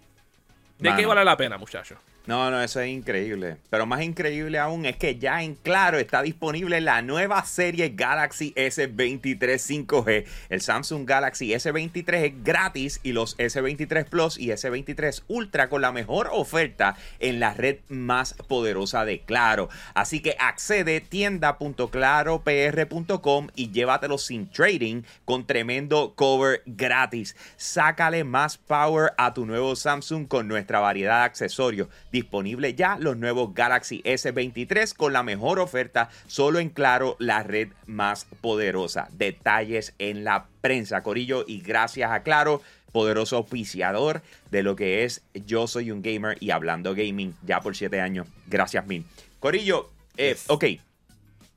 ¿De 0.79 0.97
qué 0.97 1.07
vale 1.07 1.25
la 1.25 1.37
pena, 1.37 1.57
muchachos? 1.57 1.99
No, 2.27 2.51
no, 2.51 2.63
eso 2.63 2.81
es 2.81 2.89
increíble. 2.89 3.59
Pero 3.69 3.85
más 3.85 4.01
increíble 4.01 4.59
aún 4.59 4.87
es 4.87 4.97
que 4.97 5.19
ya 5.19 5.43
en 5.43 5.57
claro 5.57 5.99
está 5.99 6.23
disponible 6.23 6.81
la 6.81 7.03
nueva 7.03 7.45
serie 7.45 7.91
Galaxy 7.91 8.55
S23 8.57 9.87
5G. 9.87 10.25
El 10.49 10.63
Samsung 10.63 11.07
Galaxy 11.07 11.51
S23 11.51 12.15
es 12.15 12.33
gratis 12.43 12.99
y 13.03 13.13
los 13.13 13.37
S23 13.37 14.07
Plus 14.07 14.39
y 14.39 14.49
S23 14.49 15.25
Ultra 15.29 15.69
con 15.69 15.83
la 15.83 15.93
mejor 15.93 16.31
oferta 16.33 16.97
en 17.21 17.41
la 17.41 17.53
red 17.53 17.81
más 17.91 18.33
poderosa 18.33 19.05
de 19.05 19.21
Claro. 19.21 19.69
Así 19.93 20.21
que 20.21 20.35
accede 20.39 21.03
tienda.claropr.com 21.03 23.49
y 23.55 23.71
llévatelo 23.71 24.17
sin 24.17 24.49
trading 24.49 25.03
con 25.27 25.47
tremendo 25.47 26.15
cover 26.17 26.63
gratis. 26.65 27.37
Sácale 27.59 28.25
más 28.25 28.57
power 28.57 29.13
a 29.19 29.35
tu 29.35 29.45
nuevo 29.45 29.77
Samsung 29.77 30.27
con 30.27 30.49
nuestra 30.49 30.81
variedad 30.81 31.19
de 31.19 31.25
accesorios 31.25 31.89
disponible 32.15 32.75
ya 32.75 32.97
los 33.01 33.17
nuevos 33.17 33.55
Galaxy 33.55 34.01
S23 34.05 34.95
con 34.95 35.13
la 35.13 35.25
mejor 35.25 35.59
oferta 35.59 36.11
solo 36.29 36.61
en 36.61 36.71
Claro, 36.71 37.17
la 37.19 37.43
red 37.43 37.71
más 37.87 38.27
poderosa. 38.41 39.09
Detalles 39.11 39.95
en 39.99 40.23
la 40.23 40.47
prensa, 40.61 41.03
Corillo, 41.03 41.45
y 41.45 41.61
gracias 41.61 42.13
a 42.13 42.23
Claro 42.23 42.63
poderoso 42.93 43.39
auspiciador 43.39 44.23
de 44.53 44.63
lo 44.63 44.77
que 44.77 45.03
es 45.03 45.25
Yo 45.35 45.67
Soy 45.67 45.91
un 45.91 46.03
Gamer 46.03 46.37
y 46.39 46.53
Hablando 46.53 46.95
Gaming 46.95 47.35
ya 47.45 47.61
por 47.61 47.75
siete 47.75 48.01
años. 48.01 48.29
Gracias, 48.47 48.87
Min. 48.87 49.05
Corillo, 49.41 49.91
eh, 50.17 50.37
ok. 50.47 50.67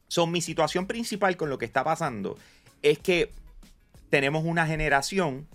Son 0.07 0.31
mi 0.31 0.41
situación 0.41 0.87
principal 0.87 1.37
con 1.37 1.51
lo 1.51 1.59
que 1.59 1.65
está 1.65 1.83
pasando 1.83 2.35
es 2.81 2.97
que 2.97 3.29
tenemos 4.09 4.43
una 4.43 4.65
generación 4.65 5.47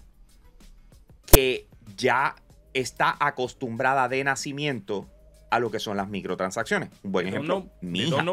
que 1.26 1.66
ya 1.96 2.36
está 2.74 3.16
acostumbrada 3.20 4.08
de 4.08 4.24
nacimiento 4.24 5.08
a 5.50 5.58
lo 5.58 5.70
que 5.70 5.78
son 5.78 5.96
las 5.96 6.08
microtransacciones. 6.08 6.88
Un 7.02 7.12
buen 7.12 7.28
ejemplo, 7.28 7.66
mi, 7.80 8.00
hija, 8.00 8.24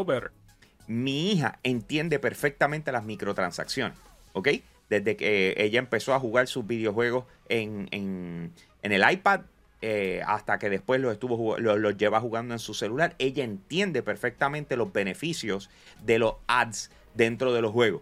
mi 0.87 1.31
hija 1.31 1.59
entiende 1.63 2.17
perfectamente 2.17 2.91
las 2.91 3.03
microtransacciones, 3.03 3.97
¿ok? 4.33 4.49
Desde 4.89 5.17
que 5.17 5.53
ella 5.57 5.79
empezó 5.79 6.13
a 6.13 6.19
jugar 6.19 6.47
sus 6.47 6.65
videojuegos 6.65 7.25
en, 7.49 8.53
el 8.81 9.11
iPad 9.11 9.41
eh, 9.81 10.21
hasta 10.25 10.59
que 10.59 10.69
después 10.69 10.99
los, 11.01 11.11
estuvo, 11.11 11.57
los, 11.57 11.97
lleva 11.97 12.21
jugando 12.21 12.53
en 12.53 12.59
su 12.59 12.73
celular, 12.73 13.15
ella 13.19 13.43
entiende 13.43 14.01
perfectamente 14.01 14.77
los 14.77 14.91
beneficios 14.91 15.69
de 16.03 16.19
los 16.19 16.35
ads 16.47 16.89
dentro 17.15 17.53
de 17.53 17.61
los 17.61 17.71
juegos. 17.71 18.01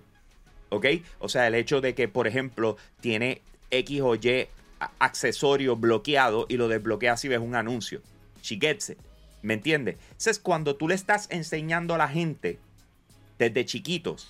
¿Ok? 0.69 0.85
O 1.19 1.29
sea, 1.29 1.47
el 1.47 1.55
hecho 1.55 1.81
de 1.81 1.95
que, 1.95 2.07
por 2.07 2.27
ejemplo, 2.27 2.77
tiene 2.99 3.41
X 3.71 4.01
o 4.01 4.15
Y 4.15 4.47
accesorio 4.99 5.75
bloqueado 5.75 6.45
y 6.49 6.57
lo 6.57 6.67
desbloquea 6.67 7.17
si 7.17 7.27
ves 7.27 7.39
un 7.39 7.55
anuncio. 7.55 8.01
She 8.41 8.57
gets 8.59 8.89
it. 8.89 8.97
¿Me 9.41 9.53
entiendes? 9.53 9.97
Eso 10.17 10.29
es 10.29 10.39
cuando 10.39 10.75
tú 10.75 10.87
le 10.87 10.95
estás 10.95 11.27
enseñando 11.29 11.93
a 11.93 11.97
la 11.97 12.07
gente 12.07 12.59
desde 13.37 13.65
chiquitos. 13.65 14.27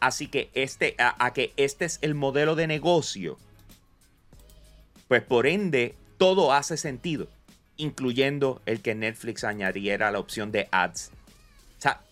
Así 0.00 0.28
que 0.28 0.50
este, 0.54 0.96
a, 0.98 1.32
que 1.32 1.52
este 1.56 1.84
es 1.84 1.98
el 2.02 2.14
modelo 2.14 2.54
de 2.54 2.66
negocio. 2.66 3.38
Pues 5.08 5.22
por 5.22 5.46
ende, 5.46 5.94
todo 6.18 6.52
hace 6.52 6.76
sentido. 6.76 7.28
Incluyendo 7.76 8.62
el 8.66 8.80
que 8.80 8.94
Netflix 8.94 9.44
añadiera 9.44 10.10
la 10.10 10.18
opción 10.18 10.52
de 10.52 10.68
ads. 10.70 11.10
O 11.78 11.82
sea, 11.82 12.02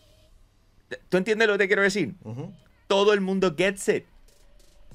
¿tú 1.09 1.17
entiendes 1.17 1.49
lo 1.49 1.55
que 1.55 1.59
te 1.59 1.67
quiero 1.67 1.83
decir? 1.83 2.15
Todo 2.87 3.13
el 3.13 3.21
mundo 3.21 3.55
gets 3.57 3.89
it. 3.89 4.05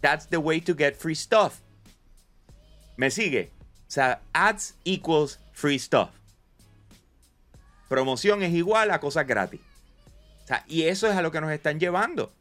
That's 0.01 0.27
the 0.27 0.37
way 0.37 0.59
to 0.61 0.75
get 0.75 0.95
free 0.95 1.15
stuff. 1.15 1.62
¿Me 2.97 3.11
sigue? 3.11 3.51
O 3.87 3.91
sea, 3.91 4.21
ads 4.33 4.75
equals 4.85 5.39
free 5.51 5.79
stuff. 5.79 6.09
Promoción 7.89 8.41
es 8.43 8.53
igual 8.53 8.91
a 8.91 8.99
cosas 8.99 9.27
gratis. 9.27 9.61
O 10.43 10.47
sea, 10.47 10.63
y 10.67 10.83
eso 10.83 11.09
es 11.09 11.15
a 11.15 11.21
lo 11.21 11.31
que 11.31 11.41
nos 11.41 11.51
están 11.51 11.79
llevando. 11.79 12.31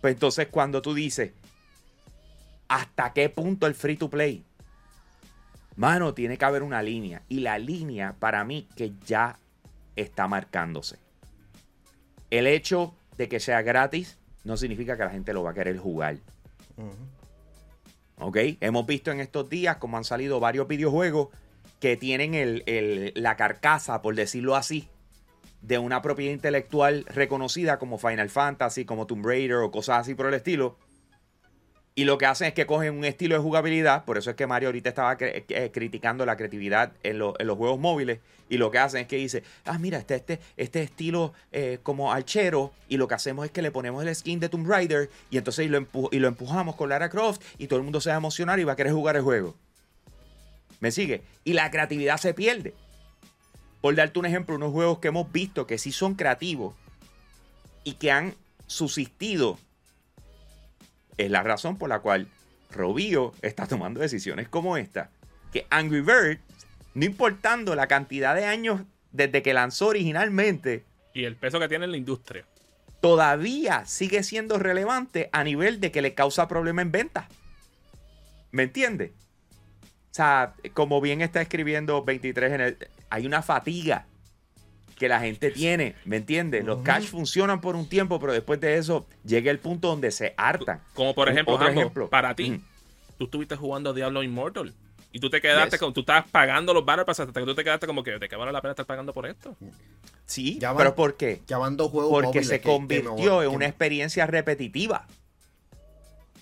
Pues 0.00 0.14
entonces 0.14 0.48
cuando 0.50 0.82
tú 0.82 0.94
dices, 0.94 1.32
¿hasta 2.68 3.12
qué 3.12 3.28
punto 3.28 3.66
el 3.66 3.74
free 3.74 3.96
to 3.96 4.08
play? 4.08 4.44
Mano, 5.76 6.14
tiene 6.14 6.38
que 6.38 6.44
haber 6.44 6.62
una 6.62 6.82
línea. 6.82 7.22
Y 7.28 7.40
la 7.40 7.58
línea 7.58 8.14
para 8.18 8.44
mí 8.44 8.68
que 8.76 8.92
ya 9.06 9.38
está 9.94 10.26
marcándose. 10.26 10.98
El 12.30 12.46
hecho 12.46 12.94
de 13.16 13.28
que 13.28 13.40
sea 13.40 13.62
gratis 13.62 14.18
no 14.44 14.56
significa 14.56 14.96
que 14.96 15.04
la 15.04 15.10
gente 15.10 15.32
lo 15.32 15.42
va 15.42 15.50
a 15.50 15.54
querer 15.54 15.78
jugar. 15.78 16.18
¿Ok? 18.20 18.36
Hemos 18.60 18.86
visto 18.86 19.10
en 19.10 19.20
estos 19.20 19.48
días 19.48 19.76
como 19.76 19.96
han 19.96 20.04
salido 20.04 20.40
varios 20.40 20.66
videojuegos 20.68 21.28
que 21.80 21.96
tienen 21.96 22.62
la 23.14 23.36
carcasa, 23.36 24.02
por 24.02 24.14
decirlo 24.14 24.56
así, 24.56 24.88
de 25.62 25.78
una 25.78 26.02
propiedad 26.02 26.32
intelectual 26.32 27.04
reconocida 27.06 27.78
como 27.78 27.98
Final 27.98 28.30
Fantasy, 28.30 28.84
como 28.84 29.06
Tomb 29.06 29.24
Raider 29.24 29.58
o 29.58 29.70
cosas 29.70 30.00
así 30.00 30.14
por 30.14 30.26
el 30.26 30.34
estilo. 30.34 30.76
Y 31.98 32.04
lo 32.04 32.16
que 32.16 32.26
hacen 32.26 32.46
es 32.46 32.54
que 32.54 32.64
cogen 32.64 32.96
un 32.96 33.04
estilo 33.04 33.34
de 33.34 33.40
jugabilidad, 33.40 34.04
por 34.04 34.18
eso 34.18 34.30
es 34.30 34.36
que 34.36 34.46
Mario 34.46 34.68
ahorita 34.68 34.90
estaba 34.90 35.16
eh, 35.18 35.70
criticando 35.74 36.24
la 36.24 36.36
creatividad 36.36 36.92
en, 37.02 37.18
los 37.18 37.34
juegos 37.56 37.80
móviles, 37.80 38.20
y 38.48 38.56
lo 38.56 38.70
que 38.70 38.78
hacen 38.78 39.00
es 39.00 39.08
que 39.08 39.16
dice, 39.16 39.42
ah, 39.64 39.80
mira, 39.80 39.98
este, 39.98 40.14
este, 40.14 40.38
este 40.56 40.82
estilo 40.84 41.32
eh, 41.50 41.80
como 41.82 42.12
archero, 42.12 42.72
y 42.88 42.98
lo 42.98 43.08
que 43.08 43.16
hacemos 43.16 43.46
es 43.46 43.50
que 43.50 43.62
le 43.62 43.72
ponemos 43.72 44.00
el 44.04 44.14
skin 44.14 44.38
de 44.38 44.48
Tomb 44.48 44.68
Raider, 44.68 45.10
y 45.28 45.38
entonces 45.38 45.68
lo, 45.68 45.88
y 46.12 46.20
lo 46.20 46.28
empujamos 46.28 46.76
con 46.76 46.88
Lara 46.88 47.10
Croft, 47.10 47.42
y 47.58 47.66
todo 47.66 47.80
el 47.80 47.82
mundo 47.82 48.00
se 48.00 48.10
va 48.10 48.14
a 48.14 48.18
emocionar 48.18 48.60
y 48.60 48.62
va 48.62 48.74
a 48.74 48.76
querer 48.76 48.92
jugar 48.92 49.16
el 49.16 49.22
juego. 49.22 49.56
¿Me 50.78 50.92
sigue? 50.92 51.22
Y 51.42 51.54
la 51.54 51.68
creatividad 51.72 52.18
se 52.18 52.32
pierde. 52.32 52.74
Por 53.80 53.96
darte 53.96 54.20
un 54.20 54.26
ejemplo, 54.26 54.54
unos 54.54 54.70
juegos 54.70 55.00
que 55.00 55.08
hemos 55.08 55.32
visto 55.32 55.66
que 55.66 55.78
sí 55.78 55.90
son 55.90 56.14
creativos 56.14 56.76
y 57.82 57.94
que 57.94 58.12
han 58.12 58.36
subsistido 58.68 59.58
es 61.18 61.30
la 61.30 61.42
razón 61.42 61.76
por 61.76 61.88
la 61.88 61.98
cual 61.98 62.28
Robio 62.70 63.34
está 63.42 63.66
tomando 63.66 64.00
decisiones 64.00 64.48
como 64.48 64.76
esta. 64.76 65.10
Que 65.52 65.66
Angry 65.70 66.00
Birds, 66.00 66.40
no 66.94 67.04
importando 67.04 67.74
la 67.74 67.86
cantidad 67.88 68.34
de 68.34 68.44
años 68.44 68.82
desde 69.12 69.42
que 69.42 69.54
lanzó 69.54 69.88
originalmente. 69.88 70.84
Y 71.12 71.24
el 71.24 71.36
peso 71.36 71.58
que 71.58 71.68
tiene 71.68 71.84
en 71.84 71.90
la 71.90 71.96
industria. 71.96 72.44
Todavía 73.00 73.84
sigue 73.86 74.22
siendo 74.22 74.58
relevante 74.58 75.28
a 75.32 75.44
nivel 75.44 75.80
de 75.80 75.90
que 75.92 76.02
le 76.02 76.14
causa 76.14 76.48
problema 76.48 76.82
en 76.82 76.92
venta. 76.92 77.28
¿Me 78.50 78.64
entiende? 78.64 79.12
O 80.10 80.14
sea, 80.14 80.54
como 80.74 81.00
bien 81.00 81.20
está 81.20 81.40
escribiendo 81.40 82.04
23 82.04 82.52
en 82.52 82.60
el... 82.60 82.78
Hay 83.10 83.26
una 83.26 83.42
fatiga 83.42 84.06
que 84.98 85.08
la 85.08 85.20
gente 85.20 85.50
tiene, 85.50 85.94
¿me 86.04 86.16
entiendes? 86.16 86.64
Los 86.64 86.82
cash 86.82 87.06
funcionan 87.06 87.60
por 87.60 87.76
un 87.76 87.88
tiempo, 87.88 88.20
pero 88.20 88.32
después 88.32 88.60
de 88.60 88.76
eso 88.76 89.06
llega 89.24 89.50
el 89.50 89.58
punto 89.58 89.88
donde 89.88 90.10
se 90.10 90.34
hartan. 90.36 90.80
Como 90.94 91.14
por 91.14 91.28
ejemplo, 91.28 91.58
ejemplo 91.66 92.10
para 92.10 92.34
ti, 92.34 92.60
tú 93.16 93.24
estuviste 93.24 93.56
jugando 93.56 93.94
Diablo 93.94 94.22
Immortal 94.22 94.74
y 95.12 95.20
tú 95.20 95.30
te 95.30 95.40
quedaste 95.40 95.78
con, 95.78 95.94
tú 95.94 96.00
estabas 96.00 96.28
pagando 96.30 96.74
los 96.74 96.84
Battle 96.84 97.04
Pass 97.04 97.20
hasta 97.20 97.40
que 97.40 97.46
tú 97.46 97.54
te 97.54 97.64
quedaste 97.64 97.86
como 97.86 98.02
que, 98.02 98.18
¿de 98.18 98.28
qué 98.28 98.36
vale 98.36 98.52
la 98.52 98.60
pena 98.60 98.72
estar 98.72 98.86
pagando 98.86 99.14
por 99.14 99.26
esto? 99.26 99.56
Sí, 100.26 100.58
pero 100.76 100.94
¿por 100.94 101.16
qué? 101.16 101.40
Ya 101.46 101.56
van 101.56 101.78
dos 101.78 101.90
juegos 101.90 102.22
Porque 102.22 102.44
se 102.44 102.60
convirtió 102.60 103.42
en 103.42 103.48
una 103.48 103.66
experiencia 103.66 104.26
repetitiva 104.26 105.06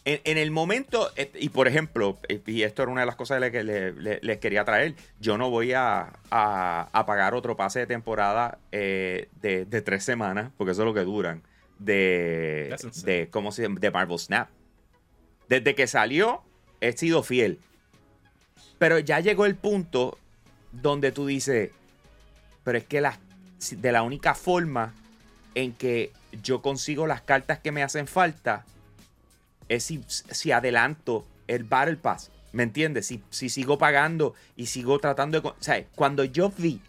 en, 0.08 0.38
el 0.38 0.52
momento, 0.52 1.10
y 1.34 1.48
por 1.48 1.66
ejemplo, 1.66 2.16
eh, 2.28 2.40
y 2.46 2.62
esto 2.62 2.84
era 2.84 2.92
una 2.92 3.00
de 3.00 3.06
las 3.08 3.16
cosas 3.16 3.42
que 3.50 3.64
les 3.64 4.38
quería 4.38 4.64
traer, 4.64 4.94
yo 5.18 5.36
no 5.36 5.50
voy 5.50 5.72
a, 5.72 6.12
pagar 6.30 7.34
otro 7.34 7.56
pase 7.56 7.80
de 7.80 7.86
temporada 7.88 8.58
eh, 8.70 9.28
de, 9.42 9.82
tres 9.82 10.04
semanas, 10.04 10.52
porque 10.56 10.70
eso 10.70 10.82
es 10.82 10.86
lo 10.86 10.94
que 10.94 11.00
duran, 11.00 11.42
de, 11.80 12.76
de, 13.04 13.28
¿cómo 13.30 13.50
se 13.50 13.66
de 13.66 13.90
Marvel 13.90 14.18
Snap. 14.18 14.48
Desde 15.48 15.74
que 15.74 15.88
salió, 15.88 16.42
he 16.80 16.92
sido 16.92 17.24
fiel. 17.24 17.58
Pero 18.78 19.00
ya 19.00 19.18
llegó 19.18 19.44
el 19.44 19.56
punto 19.56 20.18
donde 20.70 21.10
tú 21.10 21.26
dices, 21.26 21.72
pero 22.62 22.78
es 22.78 22.84
que 22.84 23.00
la, 23.00 23.18
de 23.72 23.90
la 23.90 24.04
única 24.04 24.36
forma 24.36 24.94
en 25.56 25.72
que 25.72 26.12
yo 26.44 26.62
consigo 26.62 27.08
las 27.08 27.22
cartas 27.22 27.58
que 27.58 27.72
me 27.72 27.82
hacen 27.82 28.06
falta 28.06 28.64
es 29.68 29.84
si, 29.84 30.52
adelanto 30.52 31.26
el 31.46 31.64
Battle 31.64 31.96
Pass. 31.96 32.30
¿Me 32.52 32.62
entiendes? 32.62 33.06
Si, 33.06 33.22
si, 33.30 33.48
sigo 33.48 33.78
pagando 33.78 34.34
y 34.56 34.66
sigo 34.66 34.98
tratando 34.98 35.40
de... 35.40 35.48
O 35.48 35.56
sea, 35.60 35.84
cuando 35.94 36.24
yo 36.24 36.50
vi 36.56 36.80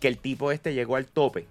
que 0.00 0.08
el 0.08 0.18
tipo 0.18 0.52
este 0.52 0.74
llegó 0.74 0.96
al 0.96 1.06
tope 1.06 1.46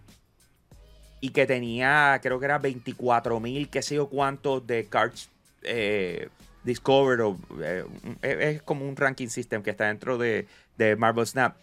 y 1.22 1.30
que 1.30 1.46
tenía, 1.46 2.20
creo 2.22 2.40
que 2.40 2.46
era 2.46 2.60
24 2.60 3.40
mil, 3.40 3.70
qué 3.70 3.82
sé 3.82 3.96
yo 3.96 4.08
cuántos 4.10 4.66
de 4.68 4.86
cards 4.86 5.30
eh, 5.64 6.30
discovered, 6.64 7.22
o, 7.24 7.38
eh, 7.62 7.86
es 8.22 8.62
como 8.62 8.88
un 8.88 8.96
ranking 8.96 9.30
system 9.30 9.64
que 9.64 9.72
está 9.72 9.88
dentro 9.88 10.18
de, 10.18 10.48
de 10.78 10.96
Marvel 10.96 11.26
Snap. 11.26 11.56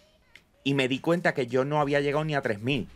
Y 0.63 0.73
me 0.73 0.87
di 0.87 0.99
cuenta 0.99 1.33
que 1.33 1.47
yo 1.47 1.65
no 1.65 1.79
había 1.79 1.99
llegado 1.99 2.25
ni 2.25 2.35
a 2.35 2.41
3 2.41 2.61
mil. 2.61 2.87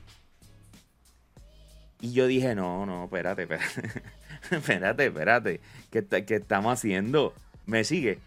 Y 2.00 2.14
yo 2.14 2.28
dije, 2.28 2.56
no, 2.56 2.86
no, 2.86 3.06
espérate, 3.06 3.44
espérate. 3.44 3.92
espérate, 4.52 5.08
espérate, 5.08 5.62
¿qué, 5.92 6.06
estamos 6.36 6.74
haciendo? 6.74 7.34
¿Me 7.66 7.84
sigue? 7.84 8.20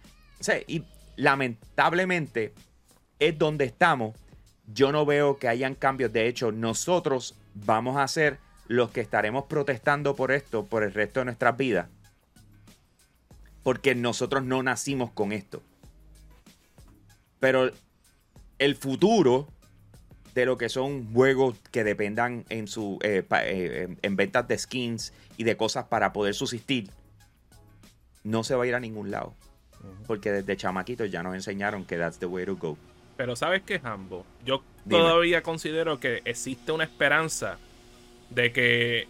Y 0.67 0.85
lamentablemente 1.17 2.53
es 3.19 3.39
donde 3.39 3.67
estamos 3.67 4.15
yo 4.73 4.93
no 4.93 5.05
veo 5.05 5.39
que 5.39 5.49
hayan 5.49 5.75
cambios. 5.75 6.13
De 6.13 6.27
hecho, 6.27 6.53
nosotros 6.53 7.35
vamos 7.55 7.97
a 7.97 8.07
ser 8.09 8.39
los 8.69 8.91
que 8.91 9.01
estaremos 9.01 9.45
protestando 9.47 10.15
por 10.15 10.33
esto 10.33 10.67
por 10.67 10.83
el 10.83 10.95
resto 10.95 11.21
de 11.21 11.27
nuestras 11.27 11.57
vidas. 11.57 11.89
Porque 13.63 13.95
nosotros 13.95 14.45
no 14.45 14.63
nacimos 14.63 15.11
con 15.11 15.33
esto. 15.33 15.63
Pero 17.41 17.71
el 18.59 18.77
futuro 18.77 19.49
de 20.35 20.47
lo 20.47 20.57
que 20.59 20.69
son 20.69 21.13
juegos 21.13 21.57
que 21.71 21.85
dependan 21.85 22.45
en 22.49 22.69
su 22.69 22.99
eh, 23.03 23.25
eh, 23.31 23.97
en 24.03 24.17
ventas 24.17 24.47
de 24.49 24.59
skins 24.59 25.13
y 25.37 25.45
de 25.45 25.57
cosas 25.57 25.87
para 25.87 26.13
poder 26.13 26.35
subsistir 26.35 26.91
no 28.23 28.45
se 28.45 28.55
va 28.55 28.65
a 28.65 28.67
ir 28.67 28.75
a 28.75 28.81
ningún 28.81 29.11
lado. 29.11 29.35
Porque 30.07 30.31
desde 30.31 30.57
chamaquitos 30.57 31.11
ya 31.11 31.23
nos 31.23 31.35
enseñaron 31.35 31.87
que 31.87 31.97
that's 31.97 32.19
the 32.19 32.27
way 32.27 32.45
to 32.45 32.57
go. 32.57 32.77
Pero 33.17 33.35
sabes 33.35 33.63
qué 33.63 33.81
Hambo 33.83 34.27
yo 34.45 34.63
todavía 34.89 35.43
considero 35.43 35.99
que 35.99 36.23
existe 36.25 36.73
una 36.73 36.85
esperanza 36.85 37.59
de 38.31 38.53
que 38.53 39.09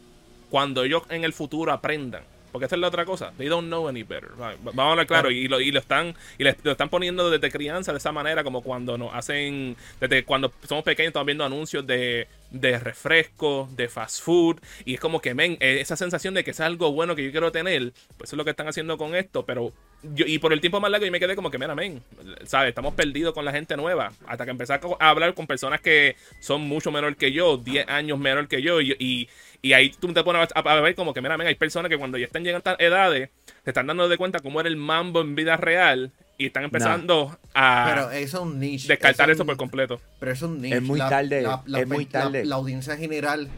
cuando 0.49 0.85
ellos 0.85 1.03
en 1.11 1.25
el 1.25 1.33
futuro 1.33 1.73
aprendan 1.73 2.25
porque 2.53 2.67
esta 2.67 2.77
es 2.77 2.81
la 2.81 2.89
otra 2.89 3.05
cosa. 3.05 3.33
They 3.37 3.49
don't 3.49 3.69
know 3.69 3.89
any 3.89 4.03
better. 4.03 4.31
Vamos 4.37 4.77
a 4.77 4.91
hablar 4.91 5.07
claro. 5.07 5.31
Y, 5.31 5.49
lo, 5.49 5.61
y 5.61 5.71
lo 5.71 5.81
están 5.81 6.15
y 6.39 6.45
lo 6.45 6.73
están 6.73 6.89
poniendo 6.89 7.31
desde 7.31 7.51
crianza 7.51 7.93
de 7.93 7.99
esa 7.99 8.13
manera, 8.13 8.45
como 8.45 8.63
cuando 8.63 8.99
nos 8.99 9.15
hacen. 9.15 9.77
Desde 10.01 10.25
cuando 10.25 10.53
somos 10.67 10.85
pequeños, 10.85 11.09
estamos 11.09 11.27
viendo 11.27 11.45
anuncios 11.45 11.87
de, 11.87 12.27
de 12.51 12.79
refresco, 12.79 13.69
de 13.73 13.89
fast 13.89 14.23
food. 14.23 14.61
Y 14.85 14.95
es 14.95 15.01
como 15.01 15.21
que, 15.21 15.35
men, 15.35 15.57
eh, 15.61 15.79
esa 15.81 15.97
sensación 15.97 16.35
de 16.35 16.45
que 16.45 16.51
es 16.51 16.61
algo 16.61 16.93
bueno 16.93 17.15
que 17.15 17.25
yo 17.25 17.31
quiero 17.31 17.53
tener. 17.53 17.93
Pues 18.17 18.29
eso 18.29 18.37
es 18.37 18.39
lo 18.39 18.45
que 18.45 18.51
están 18.51 18.69
haciendo 18.69 18.99
con 18.99 19.15
esto. 19.15 19.45
Pero 19.45 19.73
yo, 20.03 20.27
y 20.27 20.39
por 20.39 20.53
el 20.53 20.61
tiempo 20.61 20.81
más 20.81 20.91
largo, 20.91 21.07
yo 21.07 21.13
me 21.13 21.21
quedé 21.21 21.37
como 21.37 21.51
que, 21.51 21.59
mira, 21.59 21.75
men, 21.75 22.03
¿sabes? 22.45 22.71
Estamos 22.71 22.95
perdidos 22.95 23.35
con 23.35 23.45
la 23.45 23.53
gente 23.53 23.77
nueva. 23.77 24.13
Hasta 24.27 24.45
que 24.45 24.51
empecé 24.51 24.75
a 24.75 24.81
hablar 25.01 25.35
con 25.35 25.47
personas 25.47 25.81
que 25.81 26.17
son 26.41 26.63
mucho 26.63 26.91
menor 26.91 27.17
que 27.17 27.33
yo, 27.33 27.57
10 27.57 27.89
años 27.89 28.19
menor 28.19 28.49
que 28.49 28.63
yo. 28.63 28.81
y 28.81 29.29
y 29.63 29.73
ahí 29.75 29.91
tú 29.91 30.13
te 30.13 30.25
pones 30.25 30.49
a, 30.55 30.81
ver 30.81 30.95
como 30.95 31.13
que, 31.13 31.21
mira, 31.21 31.37
hay 31.37 31.55
personas 31.55 31.91
que 31.91 31.99
cuando 31.99 32.17
ya 32.17 32.27
están 32.27 32.45
llegando 32.45 32.71
a 32.71 32.77
edades, 32.79 33.31
se 33.65 33.71
están 33.71 33.87
dando 33.87 34.09
de 34.09 34.17
cuenta 34.17 34.41
cómo 34.41 34.61
era 34.61 34.69
el 34.69 34.77
mambo 34.77 35.21
en 35.21 35.35
vida 35.35 35.57
real 35.57 36.13
y 36.41 36.47
están 36.47 36.65
empezando 36.65 37.39
a 37.53 37.85
pero 37.87 38.11
es 38.13 38.33
un 38.33 38.59
niche, 38.59 38.89
descartar 38.89 39.31
eso 39.31 39.45
por 39.45 39.59
completo. 39.59 40.01
Pero 40.19 40.33
es 40.33 40.41
un 40.41 40.63
niche. 40.63 40.79
Es 40.79 40.83
muy 40.83 40.99
tarde. 40.99 41.47
es 41.77 41.87
muy 41.87 42.07
tarde. 42.07 42.47
La, 42.47 42.57
audiencia 42.57 42.97
general 42.97 43.51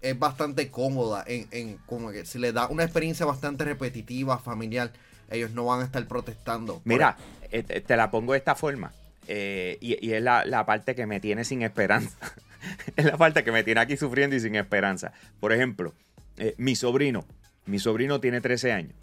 es 0.00 0.18
bastante 0.18 0.70
cómoda 0.70 1.22
en, 1.26 1.48
en, 1.50 1.76
como 1.84 2.10
que 2.10 2.24
si 2.24 2.38
le 2.38 2.52
da 2.52 2.66
una 2.68 2.82
experiencia 2.82 3.26
bastante 3.26 3.66
repetitiva, 3.66 4.38
familiar, 4.38 4.90
ellos 5.30 5.50
no 5.50 5.66
van 5.66 5.82
a 5.82 5.84
estar 5.84 6.02
protestando. 6.08 6.80
Mira, 6.84 7.18
eh, 7.50 7.62
te 7.62 7.94
la 7.94 8.10
pongo 8.10 8.32
de 8.32 8.38
esta 8.38 8.54
forma. 8.54 8.90
Eh, 9.28 9.76
y, 9.82 10.04
y, 10.04 10.14
es 10.14 10.22
la, 10.22 10.46
la 10.46 10.64
parte 10.64 10.94
que 10.94 11.04
me 11.04 11.20
tiene 11.20 11.44
sin 11.44 11.60
esperanza. 11.60 12.16
es 12.96 13.04
la 13.04 13.18
falta 13.18 13.44
que 13.44 13.52
me 13.52 13.62
tiene 13.64 13.82
aquí 13.82 13.98
sufriendo 13.98 14.34
y 14.34 14.40
sin 14.40 14.54
esperanza. 14.54 15.12
Por 15.40 15.52
ejemplo, 15.52 15.92
eh, 16.38 16.54
mi 16.56 16.74
sobrino, 16.74 17.26
mi 17.66 17.78
sobrino 17.78 18.18
tiene 18.18 18.40
13 18.40 18.72
años, 18.72 18.94